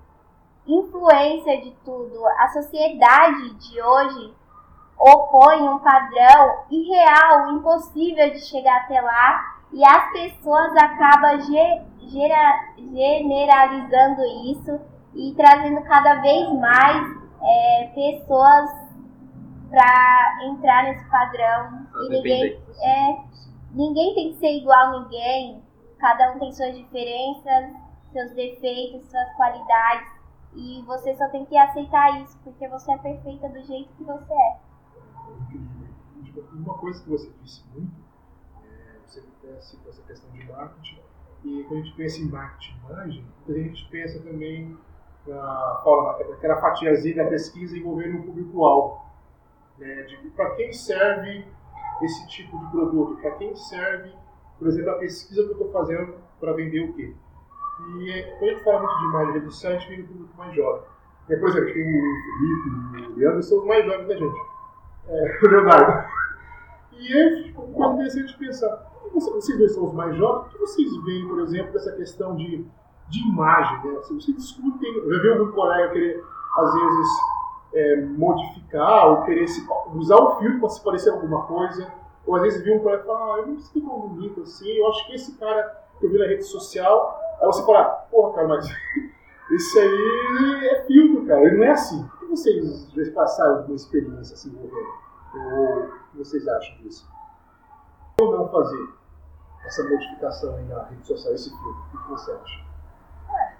influência 0.67 1.61
de 1.61 1.73
tudo. 1.85 2.25
A 2.39 2.49
sociedade 2.49 3.55
de 3.55 3.83
hoje 3.83 4.35
opõe 4.99 5.69
um 5.69 5.79
padrão 5.81 6.65
irreal, 6.71 7.53
impossível 7.57 8.31
de 8.31 8.41
chegar 8.41 8.83
até 8.83 9.01
lá, 9.01 9.57
e 9.73 9.85
as 9.85 10.13
pessoas 10.13 10.77
acabam 10.77 11.41
ge 11.41 11.83
gera, 12.09 12.75
generalizando 12.77 14.23
isso 14.51 14.81
e 15.15 15.35
trazendo 15.35 15.83
cada 15.83 16.17
vez 16.17 16.53
mais 16.53 17.17
é, 17.43 17.91
pessoas 17.95 18.71
para 19.73 20.39
entrar 20.45 20.85
nesse 20.85 21.05
padrão. 21.09 21.87
E 22.03 22.09
ninguém, 22.11 22.63
é, 22.81 23.25
ninguém 23.73 24.15
tem 24.15 24.33
que 24.33 24.39
ser 24.39 24.59
igual 24.59 24.79
a 24.79 25.01
ninguém, 25.01 25.63
cada 25.99 26.33
um 26.33 26.39
tem 26.39 26.53
suas 26.53 26.77
diferenças, 26.77 27.75
seus 28.13 28.31
defeitos, 28.35 29.11
suas 29.11 29.35
qualidades. 29.35 30.13
E 30.55 30.83
você 30.83 31.17
só 31.17 31.27
tem 31.31 31.47
que 31.47 31.57
aceitar 31.57 32.21
isso, 32.23 32.39
porque 32.45 32.69
você 32.69 32.93
é 32.93 32.99
perfeita 32.99 33.49
do 33.49 33.63
jeito 33.65 33.89
que 33.97 34.05
você 34.05 34.33
é 34.33 34.57
uma 36.53 36.75
coisa 36.79 37.03
que 37.03 37.11
você 37.11 37.31
disse 37.43 37.65
muito, 37.73 37.93
é, 38.63 38.99
você 39.07 39.21
até 39.21 39.61
citou 39.61 39.91
essa 39.91 40.03
questão 40.03 40.31
de 40.31 40.45
marketing, 40.47 41.01
e 41.45 41.65
quando 41.65 41.81
a 41.81 41.83
gente 41.83 41.97
pensa 41.97 42.21
em 42.21 42.29
marketing 42.29 42.77
imagem, 42.89 43.27
a 43.49 43.53
gente 43.53 43.89
pensa 43.91 44.23
também 44.23 44.77
na 45.27 45.81
fala 45.85 46.19
naquela 46.29 46.61
fatiazinha 46.61 47.17
da 47.17 47.31
pesquisa 47.31 47.77
envolvendo 47.77 48.21
o 48.21 48.23
público-alvo. 48.25 49.01
Né, 49.79 50.07
para 50.37 50.51
quem 50.57 50.73
serve 50.73 51.45
esse 52.03 52.29
tipo 52.29 52.59
de 52.59 52.71
produto? 52.71 53.21
Para 53.21 53.33
quem 53.33 53.55
serve, 53.57 54.13
por 54.59 54.69
exemplo, 54.69 54.91
a 54.91 54.99
pesquisa 54.99 55.43
que 55.43 55.49
eu 55.49 55.53
estou 55.53 55.73
fazendo 55.73 56.15
para 56.41 56.53
vender 56.53 56.81
o 56.81 56.93
quê? 56.93 57.15
E 57.99 58.23
quando 58.39 58.51
a 58.51 58.53
gente 58.53 58.65
fala 58.65 58.79
muito 58.81 58.99
de 58.99 59.05
imagem 59.05 59.33
redução, 59.35 59.79
vem 59.89 60.03
no 60.03 60.09
público 60.09 60.37
mais 60.37 60.55
jovem. 60.55 60.83
É, 61.29 61.37
por 61.37 61.49
exemplo, 61.49 61.73
tem 61.73 61.83
o 61.83 62.03
Felipe 62.23 63.13
o 63.13 63.17
Leandro, 63.17 63.43
são 63.43 63.59
os 63.59 63.67
mais 63.67 63.85
jovens 63.85 64.09
da 64.09 64.17
gente. 64.17 64.41
É, 65.09 65.39
o 65.47 65.49
Leonardo. 65.49 66.09
E 66.93 67.19
é 67.19 67.43
tipo, 67.43 67.63
uma 67.63 67.95
coisa 67.95 68.19
interessante 68.19 68.33
de 68.33 68.39
pensar. 68.39 68.93
Vocês 69.13 69.59
dois 69.59 69.73
são 69.73 69.85
os 69.85 69.95
mais 69.95 70.17
jovens, 70.17 70.47
o 70.47 70.51
que 70.51 70.59
vocês 70.59 71.05
veem, 71.05 71.29
por 71.29 71.41
exemplo, 71.41 71.73
dessa 71.73 71.93
questão 71.93 72.35
de, 72.37 72.65
de 73.09 73.29
imagem? 73.29 73.77
Né? 73.85 73.95
Vocês 73.97 74.25
discutem, 74.25 74.95
já 74.95 75.23
viu 75.23 75.33
algum 75.35 75.53
colega 75.53 75.93
querer, 75.93 76.25
às 76.57 76.75
vezes, 76.75 77.09
é, 77.75 77.97
modificar 77.97 79.09
ou 79.09 79.23
querer 79.23 79.47
se, 79.49 79.67
usar 79.95 80.17
o 80.17 80.39
filtro 80.39 80.61
para 80.61 80.69
se 80.69 80.83
parecer 80.83 81.11
alguma 81.11 81.45
coisa? 81.47 81.93
Ou 82.27 82.37
às 82.37 82.43
vezes 82.43 82.63
viu 82.63 82.77
um 82.77 82.81
colega 82.81 83.03
e 83.03 83.07
fala, 83.07 83.35
ah, 83.35 83.39
eu 83.39 83.47
não 83.49 83.59
sei 83.59 83.83
tão 83.83 84.01
bonito 84.01 84.43
assim, 84.43 84.69
eu 84.69 84.89
acho 84.89 85.07
que 85.07 85.15
esse 85.15 85.39
cara 85.39 85.83
que 85.99 86.07
eu 86.07 86.11
vi 86.11 86.19
na 86.19 86.27
rede 86.27 86.45
social, 86.45 87.21
aí 87.41 87.47
você 87.47 87.65
fala, 87.65 87.85
porra, 88.11 88.35
cara, 88.35 88.49
mas 88.49 88.67
esse 89.51 89.79
aí 89.79 90.69
é 90.69 90.85
filtro, 90.85 91.27
cara, 91.27 91.43
ele 91.43 91.57
não 91.57 91.65
é 91.65 91.71
assim. 91.71 92.03
O 92.05 92.19
que 92.19 92.27
vocês 92.27 93.11
passaram 93.11 93.65
uma 93.65 93.75
experiência 93.75 94.35
assim? 94.35 94.57
Ou 95.35 95.91
vocês 96.15 96.47
acham 96.47 96.77
disso? 96.79 97.11
Ou 98.21 98.37
não 98.37 98.49
fazer 98.49 98.89
essa 99.65 99.83
modificação 99.89 100.55
aí 100.57 100.65
na 100.65 100.85
rede 100.85 101.07
social, 101.07 101.35
esse 101.35 101.51
filtro? 101.51 101.83
O 101.95 101.99
que 101.99 102.11
você 102.11 102.33
acha? 102.33 102.65
É, 103.31 103.55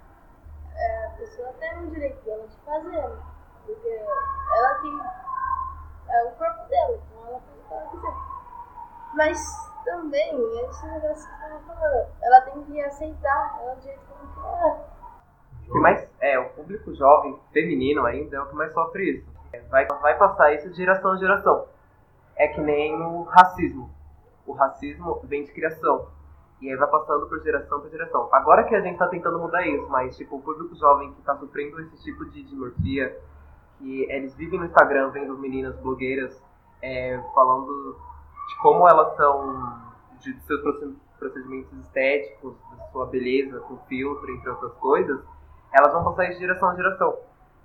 é, 0.75 1.05
a 1.07 1.09
pessoa 1.11 1.47
tem 1.59 1.83
o 1.83 1.89
direito 1.89 2.23
dela 2.23 2.47
de 2.47 2.55
fazer, 2.65 2.91
né? 2.91 3.17
Porque 3.65 3.87
ela 3.87 4.73
tem 4.75 4.99
é 6.09 6.23
o 6.25 6.31
corpo 6.31 6.69
dela, 6.69 6.95
então 6.95 7.27
ela 7.27 7.39
faz 7.39 7.57
o 7.57 7.67
que 7.67 7.73
ela 7.73 7.89
quiser. 7.89 8.13
Mas 9.15 9.73
também, 9.85 10.59
esse 10.61 10.85
negócio 10.85 11.27
que 11.27 11.33
estava 11.33 11.59
falando, 11.59 12.07
ela 12.21 12.41
tem 12.41 12.63
que 12.63 12.81
aceitar 12.81 13.59
ela 13.61 13.75
do 13.75 13.81
jeito 13.81 13.99
como 14.35 14.55
é. 14.55 14.93
O 15.67 15.73
que 15.73 15.79
mais 15.79 16.09
é, 16.19 16.39
o 16.39 16.49
público 16.49 16.93
jovem, 16.93 17.39
feminino 17.51 18.05
ainda, 18.05 18.37
é 18.37 18.41
o 18.41 18.47
que 18.47 18.55
mais 18.55 18.73
sofre 18.73 19.17
isso. 19.17 19.33
Vai, 19.69 19.85
vai 19.87 20.17
passar 20.17 20.53
isso 20.53 20.69
de 20.69 20.77
geração 20.77 21.11
a 21.11 21.17
geração. 21.17 21.67
É 22.35 22.47
que 22.47 22.59
nem 22.59 23.01
o 23.01 23.23
racismo. 23.23 23.89
O 24.45 24.53
racismo 24.53 25.21
vem 25.23 25.43
de 25.43 25.51
criação. 25.51 26.07
E 26.61 26.69
aí 26.69 26.75
vai 26.75 26.89
passando 26.89 27.27
por 27.27 27.41
geração 27.43 27.79
por 27.81 27.89
geração. 27.89 28.29
Agora 28.31 28.63
que 28.63 28.75
a 28.75 28.81
gente 28.81 28.97
tá 28.97 29.07
tentando 29.07 29.39
mudar 29.39 29.65
isso, 29.67 29.87
mas 29.89 30.15
tipo, 30.17 30.37
o 30.37 30.41
público 30.41 30.75
jovem 30.75 31.13
que 31.13 31.21
tá 31.21 31.35
sofrendo 31.35 31.79
esse 31.81 32.01
tipo 32.03 32.25
de 32.25 32.43
dimorfia, 32.43 33.15
que 33.83 34.09
eles 34.09 34.33
vivem 34.35 34.59
no 34.59 34.65
Instagram 34.65 35.09
vendo 35.09 35.37
meninas 35.37 35.75
blogueiras 35.81 36.41
é, 36.81 37.21
falando 37.35 37.97
de 38.47 38.61
como 38.61 38.87
elas 38.87 39.15
são, 39.17 39.81
de, 40.19 40.39
seus 40.41 40.61
procedimentos 41.19 41.71
estéticos, 41.79 42.55
de 42.55 42.91
sua 42.91 43.05
beleza 43.07 43.59
com 43.61 43.77
filtro, 43.87 44.31
entre 44.31 44.49
outras 44.49 44.73
coisas, 44.75 45.19
elas 45.73 45.91
vão 45.91 46.03
passar 46.05 46.29
de 46.29 46.39
geração 46.39 46.69
a 46.69 46.75
geração. 46.75 47.17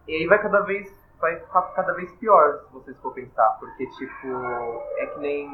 E 0.08 0.16
aí 0.16 0.26
vai 0.26 0.40
cada 0.42 0.60
vez 0.60 0.92
vai 1.20 1.36
ficar 1.40 1.62
cada 1.74 1.92
vez 1.94 2.10
pior, 2.12 2.60
se 2.60 2.72
vocês 2.72 2.96
for 2.98 3.12
pensar, 3.12 3.56
porque 3.58 3.86
tipo, 3.86 4.28
é 4.98 5.06
que 5.06 5.18
nem 5.18 5.50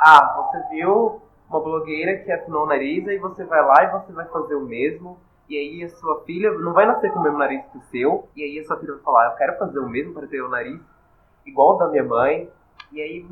ah, 0.00 0.34
você 0.36 0.68
viu 0.70 1.20
uma 1.48 1.60
blogueira 1.60 2.18
que 2.18 2.30
afinou 2.30 2.64
o 2.64 2.66
nariz 2.66 3.06
e 3.06 3.18
você 3.18 3.44
vai 3.44 3.64
lá 3.64 3.84
e 3.84 3.90
você 3.90 4.12
vai 4.12 4.26
fazer 4.26 4.54
o 4.54 4.60
mesmo. 4.60 5.18
E 5.48 5.58
aí 5.58 5.84
a 5.84 5.88
sua 5.90 6.22
filha 6.24 6.52
não 6.52 6.72
vai 6.72 6.86
nascer 6.86 7.12
com 7.12 7.18
o 7.18 7.22
mesmo 7.22 7.38
nariz 7.38 7.64
que 7.66 7.78
o 7.78 7.82
seu, 7.82 8.28
e 8.34 8.42
aí 8.42 8.58
a 8.58 8.64
sua 8.64 8.78
filha 8.78 8.94
vai 8.94 9.02
falar, 9.02 9.30
eu 9.30 9.36
quero 9.36 9.58
fazer 9.58 9.78
o 9.78 9.88
mesmo 9.88 10.14
para 10.14 10.26
ter 10.26 10.40
o 10.40 10.48
nariz 10.48 10.80
igual 11.46 11.74
o 11.74 11.78
da 11.78 11.88
minha 11.88 12.04
mãe. 12.04 12.50
E 12.92 13.00
aí, 13.00 13.26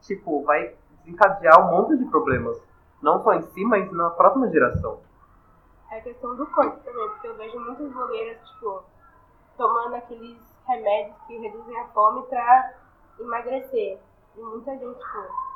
tipo, 0.00 0.42
vai 0.44 0.74
desencadear 1.04 1.60
um 1.60 1.76
monte 1.76 1.96
de 1.96 2.04
problemas. 2.06 2.60
Não 3.02 3.22
só 3.22 3.34
em 3.34 3.42
si, 3.42 3.64
mas 3.64 3.90
na 3.92 4.10
próxima 4.10 4.48
geração. 4.50 5.00
É 5.90 5.98
a 5.98 6.02
questão 6.02 6.36
do 6.36 6.46
corpo 6.46 6.78
também, 6.84 7.08
porque 7.08 7.26
eu 7.26 7.36
vejo 7.36 7.58
muitas 7.58 7.92
blogueiras, 7.92 8.38
tipo, 8.48 8.82
tomando 9.56 9.96
aqueles 9.96 10.38
remédios 10.66 11.16
que 11.26 11.38
reduzem 11.38 11.80
a 11.80 11.88
fome 11.88 12.22
pra 12.26 12.74
emagrecer. 13.18 13.98
E 14.36 14.40
muita 14.40 14.70
gente, 14.78 14.98
tipo, 14.98 15.50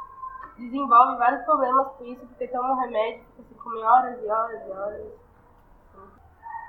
desenvolve 0.58 1.16
vários 1.18 1.44
problemas 1.44 1.88
com 1.92 2.04
isso, 2.04 2.26
porque 2.26 2.48
toma 2.48 2.72
um 2.72 2.80
remédio, 2.80 3.24
fica 3.36 3.42
assim, 3.42 3.54
come 3.62 3.82
horas 3.82 4.22
e 4.22 4.28
horas 4.28 4.66
e 4.66 4.70
horas. 4.70 5.23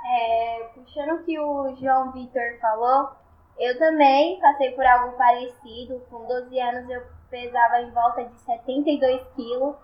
É, 0.07 0.69
puxando 0.75 1.15
o 1.15 1.23
que 1.23 1.39
o 1.39 1.75
João 1.75 2.11
Vitor 2.11 2.59
falou, 2.61 3.09
eu 3.57 3.77
também 3.79 4.39
passei 4.39 4.71
por 4.71 4.85
algo 4.85 5.17
parecido. 5.17 6.01
Com 6.09 6.25
12 6.25 6.59
anos 6.59 6.89
eu 6.89 7.01
pesava 7.29 7.81
em 7.81 7.91
volta 7.91 8.23
de 8.25 8.39
72 8.41 9.21
quilos 9.35 9.75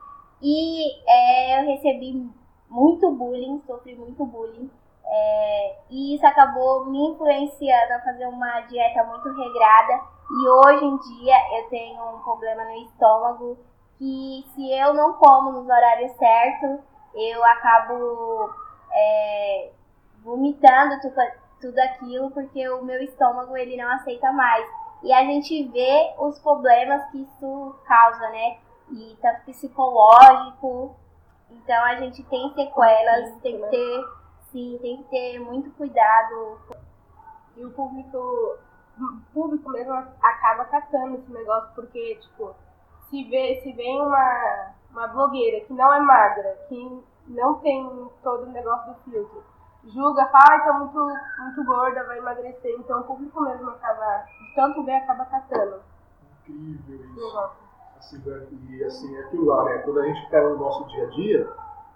e 0.41 0.91
é, 1.07 1.59
eu 1.59 1.67
recebi 1.67 2.29
muito 2.69 3.11
bullying, 3.11 3.61
sofri 3.65 3.95
muito 3.95 4.25
bullying. 4.25 4.69
É, 5.05 5.75
e 5.89 6.15
isso 6.15 6.25
acabou 6.25 6.85
me 6.85 7.09
influenciando 7.09 7.93
a 7.93 7.99
fazer 7.99 8.27
uma 8.27 8.61
dieta 8.61 9.03
muito 9.03 9.27
regrada. 9.29 10.01
E 10.29 10.47
hoje 10.47 10.85
em 10.85 10.97
dia 10.97 11.35
eu 11.57 11.69
tenho 11.69 12.01
um 12.15 12.19
problema 12.19 12.63
no 12.63 12.75
estômago 12.83 13.57
que 13.97 14.45
se 14.55 14.71
eu 14.73 14.93
não 14.93 15.13
como 15.13 15.51
nos 15.51 15.65
horários 15.65 16.11
certos, 16.13 16.79
eu 17.13 17.43
acabo 17.43 18.49
é, 18.93 19.71
vomitando 20.23 20.99
tudo, 21.01 21.15
tudo 21.59 21.79
aquilo 21.79 22.31
porque 22.31 22.67
o 22.69 22.83
meu 22.83 23.01
estômago 23.01 23.55
ele 23.57 23.77
não 23.77 23.89
aceita 23.91 24.31
mais. 24.31 24.67
E 25.03 25.11
a 25.11 25.23
gente 25.23 25.67
vê 25.69 26.13
os 26.19 26.37
problemas 26.39 27.03
que 27.11 27.21
isso 27.21 27.75
causa, 27.85 28.29
né? 28.29 28.59
E 28.91 29.17
tanto 29.21 29.45
psicológico. 29.45 30.95
Então 31.49 31.83
a 31.85 31.95
gente 31.95 32.23
tem 32.23 32.53
sequelas, 32.53 33.35
tem 33.41 33.59
que 33.59 33.67
ter, 33.69 34.05
sim, 34.51 34.79
tem 34.81 34.97
que 34.97 35.03
ter 35.09 35.39
muito 35.39 35.71
cuidado. 35.71 36.59
E 37.57 37.65
o 37.65 37.71
público, 37.71 38.57
o 38.97 39.33
público 39.33 39.69
mesmo 39.71 39.93
acaba 39.93 40.65
catando 40.65 41.17
esse 41.17 41.31
negócio, 41.31 41.69
porque, 41.75 42.15
tipo, 42.15 42.55
se 43.09 43.23
vê, 43.25 43.59
se 43.61 43.73
vem 43.73 44.01
uma, 44.01 44.71
uma 44.91 45.07
blogueira 45.07 45.65
que 45.65 45.73
não 45.73 45.93
é 45.93 45.99
magra, 45.99 46.57
que 46.69 47.03
não 47.27 47.55
tem 47.55 48.09
todo 48.23 48.43
o 48.43 48.51
negócio 48.51 48.93
do 48.93 48.99
filtro, 49.01 49.43
julga, 49.85 50.25
fala, 50.27 50.43
ah, 50.49 50.59
tá 50.59 50.73
muito, 50.73 51.17
muito 51.43 51.63
gorda, 51.63 52.03
vai 52.03 52.17
emagrecer. 52.17 52.75
Então 52.79 53.01
o 53.01 53.03
público 53.03 53.41
mesmo 53.41 53.69
acaba, 53.69 54.25
de 54.25 54.55
tanto 54.55 54.83
ver, 54.83 54.95
acaba 54.95 55.25
catando. 55.25 55.81
Incrível 56.47 57.05
isso. 57.15 57.49
Assim, 57.97 58.21
e 58.69 58.83
assim, 58.83 59.15
é 59.15 59.19
aquilo 59.21 59.45
lá, 59.45 59.63
né? 59.65 59.77
Quando 59.79 59.99
a 59.99 60.05
gente 60.07 60.29
pega 60.29 60.49
no 60.49 60.57
nosso 60.57 60.87
dia 60.87 61.05
a 61.05 61.09
dia, 61.11 61.53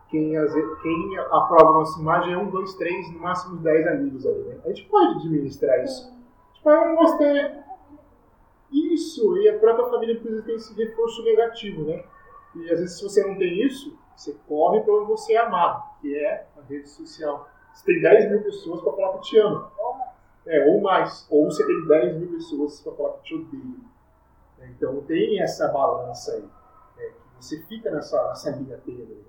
quem, 0.10 0.34
quem 0.82 1.18
aprova 1.18 1.70
a 1.70 1.74
nossa 1.74 2.00
imagem 2.00 2.34
é 2.34 2.38
um, 2.38 2.50
dois, 2.50 2.76
três, 2.76 3.12
no 3.12 3.20
máximo 3.20 3.58
dez 3.58 3.88
amigos 3.88 4.26
ali, 4.26 4.44
né? 4.44 4.60
A 4.64 4.68
gente 4.70 4.84
pode 4.84 5.18
administrar 5.18 5.84
isso. 5.84 6.14
Tipo, 6.54 6.70
eu 6.70 6.88
não 6.88 6.96
gostei. 6.96 7.66
Isso, 8.72 9.38
e 9.38 9.50
a 9.50 9.60
própria 9.60 9.90
família 9.90 10.20
precisa 10.20 10.42
ter 10.44 10.54
esse 10.54 10.74
reforço 10.76 11.24
negativo, 11.24 11.86
né? 11.86 12.04
E 12.56 12.72
às 12.72 12.80
vezes, 12.80 12.98
se 12.98 13.04
você 13.04 13.26
não 13.26 13.36
tem 13.36 13.66
isso, 13.66 13.98
você 14.16 14.36
corre 14.48 14.82
para 14.82 14.94
onde 14.94 15.08
você 15.08 15.34
é 15.34 15.38
amado, 15.38 15.84
que 16.02 16.16
é 16.16 16.48
a 16.58 16.62
rede 16.62 16.88
social. 16.88 17.50
Você 17.76 17.86
tem 17.86 18.02
10 18.02 18.32
mil 18.32 18.44
pessoas 18.44 18.82
para 18.82 18.94
falar 18.94 19.14
que 19.16 19.22
te 19.22 19.38
ama. 19.38 19.72
É, 20.48 20.66
ou 20.72 20.82
mais. 20.82 21.28
Ou 21.30 21.46
você 21.46 21.66
tem 21.66 21.88
10 21.88 22.18
mil 22.18 22.32
pessoas 22.32 22.80
para 22.80 22.94
falar 22.94 23.14
que 23.18 23.24
te 23.24 23.36
odeia. 23.36 23.96
Então 24.70 25.02
tem 25.02 25.42
essa 25.42 25.68
balança 25.68 26.32
aí. 26.32 26.42
Né, 26.42 27.12
que 27.38 27.46
você 27.46 27.62
fica 27.64 27.92
nessa, 27.92 28.30
nessa 28.30 28.52
linha 28.52 28.78
tênue. 28.78 29.26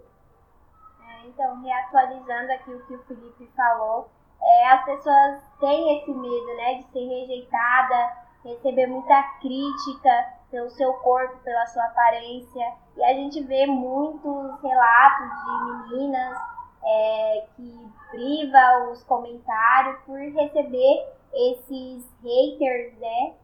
É, 1.01 1.27
então, 1.27 1.61
reatualizando 1.61 2.53
aqui 2.53 2.73
o 2.73 2.87
que 2.87 2.95
o 2.95 3.03
Felipe 3.05 3.51
falou, 3.57 4.09
é, 4.41 4.69
as 4.73 4.85
pessoas 4.85 5.43
têm 5.59 5.99
esse 5.99 6.13
medo 6.13 6.57
né, 6.57 6.75
de 6.75 6.93
ser 6.93 7.05
rejeitada, 7.05 8.17
receber 8.45 8.87
muita 8.87 9.23
crítica 9.41 10.37
pelo 10.53 10.71
seu 10.71 10.93
corpo, 10.95 11.37
pela 11.43 11.67
sua 11.67 11.85
aparência. 11.85 12.75
E 12.97 13.05
a 13.05 13.13
gente 13.13 13.43
vê 13.43 13.67
muitos 13.67 14.63
relatos 14.63 15.29
de 15.45 15.95
meninas 15.97 16.56
é, 16.85 17.47
que 17.57 17.89
priva 18.11 18.91
os 18.91 19.03
comentários 19.05 19.99
por 20.05 20.19
receber 20.19 21.07
esses 21.35 22.09
haters, 22.23 22.99
né? 22.99 23.35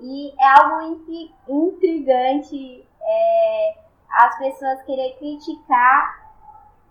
E 0.00 0.30
é 0.30 0.60
algo 0.60 1.16
intrigante 1.48 2.86
é, 3.00 3.78
as 4.10 4.38
pessoas 4.38 4.82
querer 4.82 5.16
criticar 5.18 6.32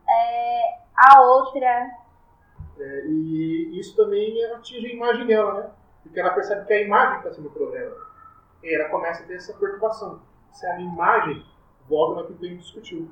é, 0.07 0.77
a 0.95 1.21
outra. 1.21 1.91
É, 2.79 3.05
e 3.07 3.79
isso 3.79 3.95
também 3.95 4.43
atinge 4.45 4.87
a 4.87 4.93
imagem 4.93 5.27
dela, 5.27 5.53
né? 5.53 5.69
Porque 6.03 6.19
ela 6.19 6.33
percebe 6.33 6.65
que 6.65 6.73
a 6.73 6.81
imagem 6.81 7.17
está 7.17 7.33
sendo 7.33 7.47
o 7.47 7.51
problema. 7.51 7.95
E 8.61 8.75
ela 8.75 8.89
começa 8.89 9.23
a 9.23 9.25
ter 9.25 9.35
essa 9.35 9.53
preocupação. 9.53 10.21
Se 10.51 10.65
a 10.65 10.79
imagem 10.79 11.45
volta 11.87 12.21
naquilo 12.21 12.39
que 12.39 12.45
a 12.45 12.49
gente 12.49 12.61
discutiu 12.61 13.09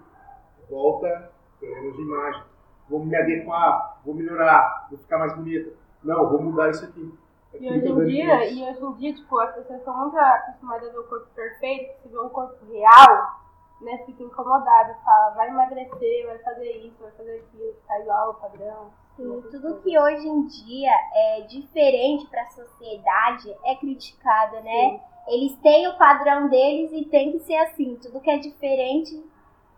volta 0.70 1.32
problemas 1.60 1.96
de 1.96 2.02
imagem. 2.02 2.44
Vou 2.92 3.00
me 3.00 3.16
adequar, 3.16 4.02
vou 4.06 4.14
melhorar, 4.14 4.88
vou 4.90 5.00
ficar 5.00 5.18
mais 5.18 5.34
bonita. 5.34 5.72
Não, 6.04 6.30
vou 6.30 6.42
mudar 6.42 6.70
isso 6.70 6.84
aqui. 6.84 7.18
E 7.58 7.70
hoje 7.70 7.88
em 7.88 8.06
dia, 8.06 8.52
e 8.52 8.64
hoje 8.64 8.84
em 8.84 8.94
dia, 8.96 9.14
tipo, 9.14 9.40
as 9.40 9.56
pessoas 9.56 9.80
estão 9.80 9.98
muito 9.98 10.18
acostumadas 10.18 10.90
a 10.90 10.92
ver 10.92 11.00
o 11.00 11.08
corpo 11.08 11.28
perfeito, 11.34 12.02
se 12.02 12.10
vê 12.10 12.20
um 12.20 12.28
corpo 12.30 12.58
real, 12.70 13.40
né, 13.82 13.98
fica 14.06 14.24
incomodado, 14.24 14.94
fala, 15.06 15.32
vai 15.32 15.48
emagrecer, 15.48 16.28
vai 16.28 16.38
fazer 16.40 16.72
isso, 16.86 16.96
vai 17.02 17.12
fazer 17.12 17.36
aquilo, 17.38 17.74
ficar 17.82 18.00
igual 18.02 18.28
ao 18.28 18.34
padrão. 18.36 18.92
Sim, 19.16 19.42
tudo 19.52 19.82
que 19.82 19.98
hoje 19.98 20.28
em 20.28 20.48
dia 20.48 20.92
é 21.14 21.42
diferente 21.42 22.28
para 22.28 22.44
a 22.44 22.50
sociedade 22.50 23.56
é 23.64 23.76
criticado, 23.76 24.56
né? 24.62 24.90
Sim. 24.90 25.02
Eles 25.28 25.56
têm 25.58 25.88
o 25.88 25.98
padrão 25.98 26.50
deles 26.50 26.92
e 26.94 27.06
tem 27.06 27.32
que 27.32 27.40
ser 27.40 27.56
assim. 27.56 27.98
Tudo 28.02 28.20
que 28.20 28.30
é 28.30 28.38
diferente 28.38 29.24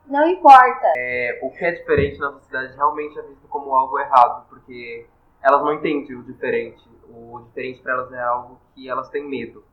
não 0.06 0.28
importa. 0.28 0.94
É, 0.98 1.40
o 1.42 1.50
que 1.52 1.64
é 1.64 1.72
diferente 1.72 2.20
na 2.20 2.32
sociedade 2.34 2.76
realmente 2.76 3.18
é 3.18 3.22
visto 3.22 3.48
como 3.48 3.74
algo 3.74 4.00
errado, 4.00 4.48
porque 4.50 5.08
elas 5.42 5.62
não 5.62 5.74
entendem 5.74 6.16
o 6.16 6.24
diferente. 6.24 6.84
O 7.10 7.42
diferente 7.48 7.82
para 7.82 7.94
elas 7.94 8.12
é 8.12 8.22
algo 8.22 8.60
que 8.74 8.90
elas 8.90 9.10
têm 9.10 9.28
medo. 9.28 9.64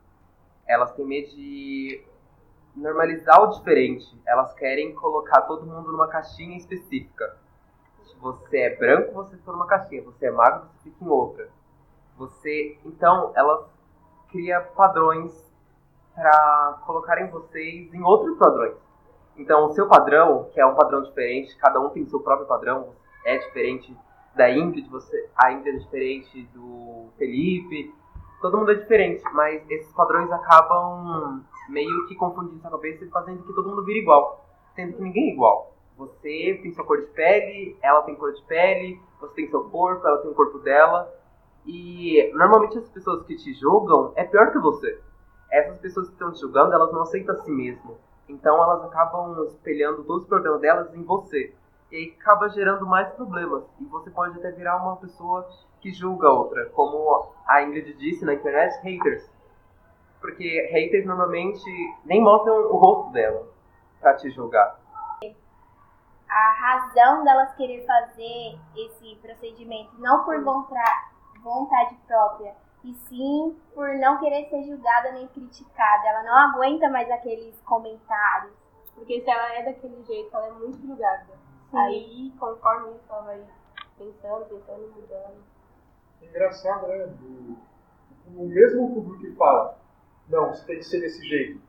Elas 0.67 0.93
têm 0.93 1.07
medo 1.07 1.29
de 1.31 2.05
normalizar 2.77 3.43
o 3.43 3.49
diferente. 3.49 4.07
Elas 4.27 4.53
querem 4.55 4.95
colocar 4.95 5.43
todo 5.43 5.67
mundo 5.67 5.91
numa 5.91 6.09
caixinha 6.09 6.57
específica. 6.57 7.37
Se 8.05 8.17
você 8.17 8.59
é 8.59 8.77
branco, 8.77 9.13
você 9.13 9.37
fica 9.37 9.53
numa 9.53 9.67
caixinha. 9.67 10.03
Você 10.03 10.27
é 10.27 10.31
magro, 10.31 10.69
você 10.69 10.91
fica 10.91 11.05
em 11.05 11.09
outra. 11.09 11.49
Você, 12.17 12.79
então, 12.85 13.33
elas 13.35 13.65
criam 14.31 14.63
padrões 14.77 15.33
para 16.15 16.81
colocarem 16.85 17.31
vocês 17.31 17.93
em 17.95 18.03
outros 18.03 18.37
padrões. 18.39 18.90
Então, 19.41 19.65
o 19.65 19.73
seu 19.73 19.89
padrão, 19.89 20.51
que 20.53 20.61
é 20.61 20.67
um 20.67 20.75
padrão 20.75 21.03
diferente, 21.03 21.57
cada 21.57 21.81
um 21.81 21.89
tem 21.89 22.05
seu 22.05 22.21
próprio 22.21 22.47
padrão, 22.47 22.91
é 23.25 23.39
diferente 23.39 23.97
da 24.35 24.51
Ingrid, 24.51 24.87
você, 24.91 25.31
a 25.35 25.51
Ingrid 25.51 25.77
é 25.77 25.79
diferente 25.79 26.43
do 26.55 27.09
Felipe, 27.17 27.91
todo 28.43 28.59
mundo 28.59 28.71
é 28.71 28.75
diferente, 28.75 29.23
mas 29.33 29.63
esses 29.71 29.91
padrões 29.95 30.31
acabam 30.31 31.43
meio 31.71 32.07
que 32.07 32.15
confundindo 32.17 32.61
sua 32.61 32.71
cabeça 32.71 33.03
e 33.03 33.09
fazendo 33.09 33.43
que 33.43 33.55
todo 33.55 33.71
mundo 33.71 33.83
vire 33.83 34.01
igual, 34.01 34.45
sendo 34.75 34.93
que 34.93 35.03
ninguém 35.03 35.31
é 35.31 35.33
igual. 35.33 35.73
Você 35.97 36.61
tem 36.63 36.71
sua 36.75 36.85
cor 36.85 37.01
de 37.01 37.07
pele, 37.07 37.79
ela 37.83 38.03
tem 38.03 38.15
cor 38.17 38.35
de 38.35 38.43
pele, 38.43 39.01
você 39.19 39.35
tem 39.37 39.49
seu 39.49 39.65
corpo, 39.71 40.07
ela 40.07 40.19
tem 40.19 40.31
o 40.31 40.35
corpo 40.35 40.59
dela. 40.59 41.11
E 41.65 42.31
normalmente 42.35 42.77
as 42.77 42.89
pessoas 42.91 43.25
que 43.25 43.37
te 43.37 43.55
julgam 43.55 44.13
é 44.17 44.25
pior 44.25 44.53
que 44.53 44.59
você. 44.59 45.01
Essas 45.51 45.79
pessoas 45.79 46.09
que 46.09 46.13
estão 46.13 46.31
te 46.31 46.41
julgando, 46.41 46.75
elas 46.75 46.93
não 46.93 47.03
aceitam 47.03 47.35
a 47.35 47.39
si 47.39 47.51
mesmo. 47.51 47.99
Então 48.31 48.63
elas 48.63 48.85
acabam 48.85 49.45
espelhando 49.47 50.05
todos 50.05 50.23
os 50.23 50.29
problemas 50.29 50.61
delas 50.61 50.95
em 50.95 51.03
você. 51.03 51.53
E 51.91 51.97
aí 51.97 52.17
acaba 52.21 52.49
gerando 52.49 52.87
mais 52.87 53.09
problemas. 53.15 53.65
E 53.81 53.85
você 53.87 54.11
pode 54.11 54.39
até 54.39 54.53
virar 54.53 54.77
uma 54.77 54.97
pessoa 54.97 55.49
que 55.81 55.93
julga 55.93 56.29
a 56.29 56.33
outra. 56.33 56.67
Como 56.71 57.33
a 57.47 57.63
Ingrid 57.63 57.93
disse 57.95 58.25
na 58.25 58.35
internet, 58.35 58.81
haters. 58.83 59.29
Porque 60.21 60.69
haters 60.73 61.05
normalmente 61.05 61.65
nem 62.05 62.23
mostram 62.23 62.71
o 62.71 62.77
rosto 62.77 63.11
dela 63.13 63.49
pra 64.01 64.15
te 64.15 64.31
julgar. 64.31 64.79
A 66.29 66.53
razão 66.53 67.25
delas 67.25 67.53
querer 67.57 67.85
fazer 67.85 68.59
esse 68.77 69.17
procedimento 69.17 69.91
não 69.99 70.25
por 70.25 70.41
vontade 70.45 71.97
própria, 72.07 72.55
e 72.85 72.95
sim 72.95 73.57
por 73.75 73.89
não 73.99 74.19
querer 74.19 74.49
ser 74.49 74.63
julgada 74.65 75.13
nem 75.13 75.27
criticada. 75.29 76.09
Ela 76.09 76.23
não 76.23 76.37
aguenta 76.37 76.89
mais 76.89 77.11
aqueles 77.11 77.59
comentários. 77.63 78.53
Porque 78.95 79.21
se 79.21 79.31
ela 79.31 79.55
é 79.55 79.65
daquele 79.65 80.03
jeito, 80.05 80.35
ela 80.35 80.49
é 80.49 80.53
muito 80.53 80.81
julgada. 80.87 81.27
Sim. 81.71 81.77
Aí, 81.77 82.33
conforme 82.39 82.91
isso, 82.91 83.05
ela 83.09 83.23
vai 83.23 83.41
pensando, 83.99 84.45
pensando, 84.47 84.93
mudando. 84.95 85.37
Engraçado, 86.23 86.87
né? 86.89 87.07
Do- 87.07 87.57
o 88.37 88.47
mesmo 88.47 88.95
público 88.95 89.19
que 89.21 89.33
fala, 89.37 89.77
não, 90.29 90.49
você 90.51 90.65
tem 90.67 90.77
que 90.79 90.85
ser 90.85 91.01
desse 91.01 91.27
jeito. 91.27 91.61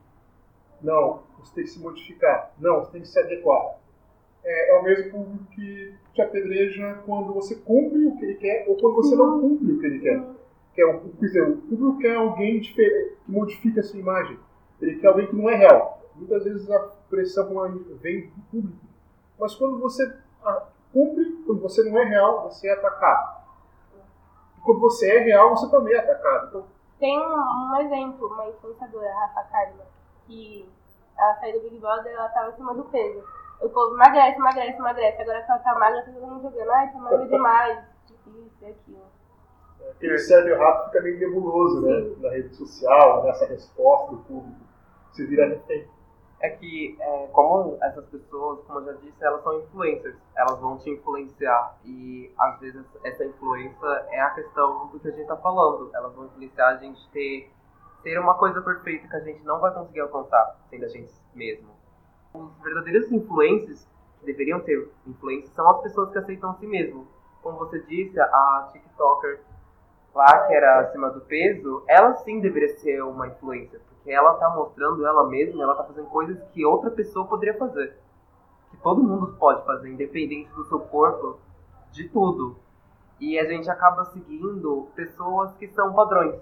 Não, 0.81 1.23
você 1.39 1.55
tem 1.55 1.63
que 1.63 1.69
se 1.71 1.79
modificar. 1.79 2.51
Não, 2.59 2.79
você 2.79 2.91
tem 2.91 3.01
que 3.01 3.07
se 3.07 3.19
adequar. 3.19 3.77
É, 4.43 4.75
é 4.75 4.79
o 4.79 4.83
mesmo 4.83 5.11
público 5.11 5.45
que 5.51 5.95
te 6.13 6.21
apedreja 6.21 7.01
quando 7.05 7.33
você 7.33 7.55
cumpre 7.55 8.05
o 8.07 8.17
que 8.17 8.25
ele 8.25 8.35
quer 8.35 8.65
ou 8.67 8.75
quando 8.75 8.95
você 8.95 9.15
não 9.15 9.39
cumpre 9.39 9.71
o 9.71 9.79
que 9.79 9.85
ele 9.85 9.99
quer. 9.99 10.40
Que 10.73 10.81
é 10.81 10.85
o, 10.85 10.99
quer 10.99 11.25
dizer, 11.25 11.49
o 11.49 11.57
público 11.57 11.99
quer 11.99 12.15
alguém 12.15 12.61
que 12.61 13.15
modifica 13.27 13.81
a 13.81 13.83
sua 13.83 13.99
imagem. 13.99 14.39
Ele 14.81 14.99
quer 14.99 15.07
alguém 15.07 15.27
que 15.27 15.35
não 15.35 15.49
é 15.49 15.55
real. 15.55 16.01
Muitas 16.15 16.43
vezes 16.43 16.69
a 16.69 16.79
pressão 17.09 17.49
vem 18.01 18.27
do 18.27 18.41
público. 18.51 18.85
Mas 19.39 19.55
quando 19.55 19.79
você 19.79 20.03
ah, 20.43 20.67
cumpre, 20.93 21.43
quando 21.45 21.61
você 21.61 21.83
não 21.89 21.99
é 21.99 22.05
real, 22.05 22.43
você 22.43 22.67
é 22.67 22.73
atacado. 22.73 23.41
E 24.57 24.61
quando 24.61 24.79
você 24.79 25.09
é 25.09 25.19
real, 25.19 25.49
você 25.49 25.69
também 25.69 25.93
é 25.93 25.99
atacado. 25.99 26.47
Então, 26.47 26.65
Tem 26.99 27.19
um, 27.19 27.75
exemplo, 27.81 28.27
uma 28.27 28.47
influenciadora, 28.47 29.09
a 29.09 29.19
Rafa 29.25 29.43
Kalimann, 29.49 29.87
que 30.27 30.69
ela 31.17 31.35
saiu 31.39 31.59
do 31.59 31.69
Big 31.69 31.79
Brother 31.79 32.13
ela 32.13 32.29
tava 32.29 32.49
acima 32.49 32.73
do 32.73 32.83
peso. 32.85 33.23
O 33.61 33.69
povo 33.69 33.95
emagrece, 33.95 34.37
emagrece, 34.37 34.77
emagrece. 34.77 35.21
Agora 35.21 35.41
que 35.43 35.51
ela 35.51 35.59
tá 35.59 35.79
magra, 35.79 36.03
tá 36.03 36.11
todo 36.11 36.27
mundo 36.27 36.41
jogando, 36.41 36.71
ai, 36.71 36.91
tá 36.91 36.99
magra 36.99 37.27
demais. 37.27 37.83
Difícil, 38.07 38.51
e 38.61 38.65
aquilo. 38.65 39.20
Cérebro 40.19 40.59
rato 40.59 40.85
fica 40.87 41.01
meio 41.03 41.19
nebuloso, 41.19 41.81
né? 41.81 42.15
Na 42.19 42.29
rede 42.29 42.55
social, 42.55 43.23
nessa 43.23 43.45
resposta 43.45 44.15
do 44.15 44.17
público. 44.23 44.61
Você 45.11 45.25
vira 45.25 45.47
refém. 45.47 45.87
É 46.39 46.49
que, 46.49 46.97
é, 46.99 47.27
como 47.27 47.77
essas 47.83 48.05
pessoas, 48.05 48.65
como 48.65 48.79
eu 48.79 48.85
já 48.85 48.93
disse, 48.93 49.23
elas 49.23 49.43
são 49.43 49.59
influencers. 49.59 50.15
Elas 50.35 50.59
vão 50.59 50.77
te 50.79 50.89
influenciar. 50.89 51.77
E, 51.85 52.33
às 52.37 52.59
vezes, 52.59 52.83
essa 53.03 53.23
influência 53.23 53.85
é 54.09 54.21
a 54.21 54.31
questão 54.31 54.87
do 54.87 54.99
que 54.99 55.07
a 55.07 55.11
gente 55.11 55.27
tá 55.27 55.37
falando. 55.37 55.91
Elas 55.93 56.13
vão 56.15 56.25
influenciar 56.25 56.69
a 56.69 56.77
gente 56.77 57.07
ter, 57.11 57.51
ter 58.01 58.17
uma 58.17 58.33
coisa 58.33 58.59
perfeita 58.61 59.07
que 59.07 59.15
a 59.15 59.19
gente 59.19 59.43
não 59.43 59.59
vai 59.59 59.71
conseguir 59.71 59.99
alcançar 59.99 60.57
sendo 60.69 60.85
a 60.85 60.87
gente 60.87 61.13
mesmo. 61.35 61.69
Os 62.33 62.57
verdadeiros 62.63 63.11
influencers, 63.11 63.87
que 64.19 64.25
deveriam 64.25 64.63
ser 64.63 64.89
influencers, 65.05 65.53
são 65.53 65.69
as 65.69 65.81
pessoas 65.83 66.11
que 66.11 66.17
aceitam 66.17 66.57
si 66.57 66.65
mesmo. 66.65 67.07
Como 67.43 67.59
você 67.59 67.79
disse, 67.81 68.19
a 68.19 68.69
TikToker 68.71 69.41
lá, 70.13 70.47
que 70.47 70.53
era 70.53 70.81
acima 70.81 71.09
do 71.09 71.21
peso, 71.21 71.83
ela 71.87 72.15
sim 72.17 72.39
deveria 72.39 72.77
ser 72.77 73.01
uma 73.03 73.27
influencer. 73.27 73.79
Porque 73.87 74.11
ela 74.11 74.33
tá 74.35 74.49
mostrando 74.49 75.05
ela 75.05 75.27
mesma, 75.27 75.63
ela 75.63 75.75
tá 75.75 75.83
fazendo 75.83 76.07
coisas 76.07 76.41
que 76.51 76.65
outra 76.65 76.89
pessoa 76.91 77.27
poderia 77.27 77.57
fazer. 77.57 77.97
Que 78.69 78.77
todo 78.77 79.03
mundo 79.03 79.35
pode 79.37 79.65
fazer, 79.65 79.89
independente 79.89 80.49
do 80.51 80.65
seu 80.65 80.79
corpo, 80.79 81.39
de 81.91 82.07
tudo. 82.09 82.55
E 83.19 83.37
a 83.37 83.45
gente 83.45 83.69
acaba 83.69 84.05
seguindo 84.05 84.87
pessoas 84.95 85.53
que 85.55 85.67
são 85.67 85.93
padrões. 85.93 86.35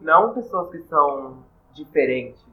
Não 0.00 0.32
pessoas 0.32 0.70
que 0.70 0.78
são 0.84 1.44
diferentes, 1.72 2.44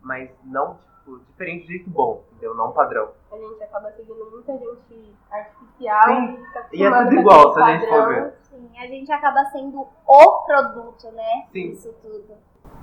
mas 0.00 0.30
não, 0.44 0.78
tipo, 1.04 1.18
diferente 1.18 1.66
de 1.66 1.72
jeito 1.74 1.90
bom, 1.90 2.22
entendeu? 2.32 2.54
Não 2.54 2.72
padrão. 2.72 3.10
A 3.30 3.36
gente 3.36 3.62
acaba 3.62 3.92
seguindo 3.92 4.30
muita 4.30 4.52
gente 4.52 5.14
artificial 5.30 6.02
Sim. 6.06 6.34
e 6.34 6.52
tá 6.52 6.66
E 6.72 6.84
é 6.84 6.90
tudo 6.90 7.14
igual, 7.14 7.52
se 7.52 7.60
a 7.60 7.66
gente 7.66 7.88
for 7.88 8.08
ver. 8.08 8.34
Sim, 8.42 8.70
a 8.78 8.86
gente 8.86 9.12
acaba 9.12 9.44
sendo 9.46 9.86
o 10.06 10.42
produto, 10.46 11.12
né? 11.12 11.46
Sim. 11.52 11.70
Isso 11.72 11.94
tudo. 12.02 12.34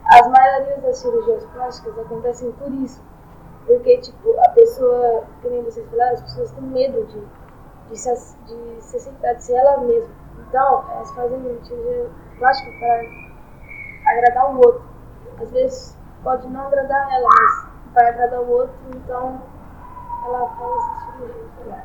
As 0.05 0.27
maiorias 0.29 0.81
das 0.83 0.97
cirurgias 0.97 1.45
plásticas 1.45 1.97
acontecem 1.97 2.51
por 2.53 2.71
isso. 2.73 3.01
Porque, 3.65 3.97
tipo, 3.99 4.39
a 4.39 4.49
pessoa, 4.49 5.23
que 5.41 5.49
nem 5.49 5.63
vocês 5.63 5.87
falaram, 5.89 6.13
as 6.13 6.21
pessoas 6.21 6.51
têm 6.51 6.63
medo 6.63 7.05
de, 7.05 7.21
de, 7.89 7.97
se, 7.97 8.37
de 8.45 8.81
se 8.81 8.97
aceitar, 8.97 9.33
de 9.33 9.43
ser 9.43 9.53
ela 9.53 9.77
mesma. 9.81 10.13
Então, 10.47 10.91
elas 10.91 11.11
fazem 11.13 11.39
cirurgia 11.63 12.09
plástica 12.37 12.71
para 12.79 14.11
agradar 14.13 14.53
o 14.53 14.57
outro. 14.57 14.83
Às 15.39 15.51
vezes 15.51 15.97
pode 16.23 16.47
não 16.49 16.67
agradar 16.67 17.13
ela, 17.13 17.29
mas 17.29 17.70
para 17.93 18.09
agradar 18.09 18.41
o 18.41 18.49
outro, 18.49 18.75
então 18.95 19.41
ela 20.25 20.47
faz 20.49 20.71
essa 20.77 21.11
cirurgia. 21.11 21.49
também. 21.57 21.81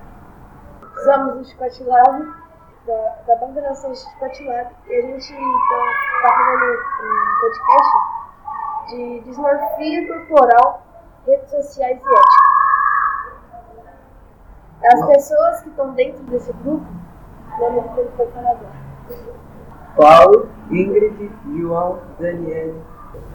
Usamos 0.96 1.36
o 1.36 1.44
Lab, 1.84 2.34
da, 2.86 3.16
da 3.26 3.36
Banca 3.36 3.60
da 3.60 3.74
Chicote 3.74 4.44
Lab, 4.44 4.70
e 4.86 4.94
a 4.94 5.02
gente 5.02 5.32
está 5.32 5.78
tá 6.22 6.28
fazendo 6.36 6.66
um 7.02 7.40
podcast 7.40 8.16
de 8.88 9.20
dismorfia 9.20 10.06
corporal, 10.06 10.82
redes 11.26 11.50
sociais 11.50 12.00
e 12.00 12.04
ética. 12.04 12.46
As 14.84 15.06
pessoas 15.06 15.60
que 15.62 15.70
estão 15.70 15.94
dentro 15.94 16.22
desse 16.24 16.52
grupo, 16.52 16.86
que 17.94 18.00
ele 18.00 18.10
foi 18.16 18.26
agora. 18.28 18.86
Paulo, 19.96 20.48
Ingrid, 20.70 21.32
João, 21.56 21.98
Daniele, 22.20 22.80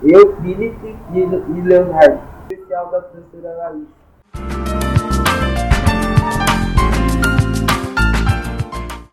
eu, 0.03 0.35
Felipe 0.37 0.95
e 1.11 1.61
Leonardo. 1.61 2.30
Especial 2.71 2.89
da 2.89 3.01
professora 3.01 3.53
Larissa. 3.57 4.00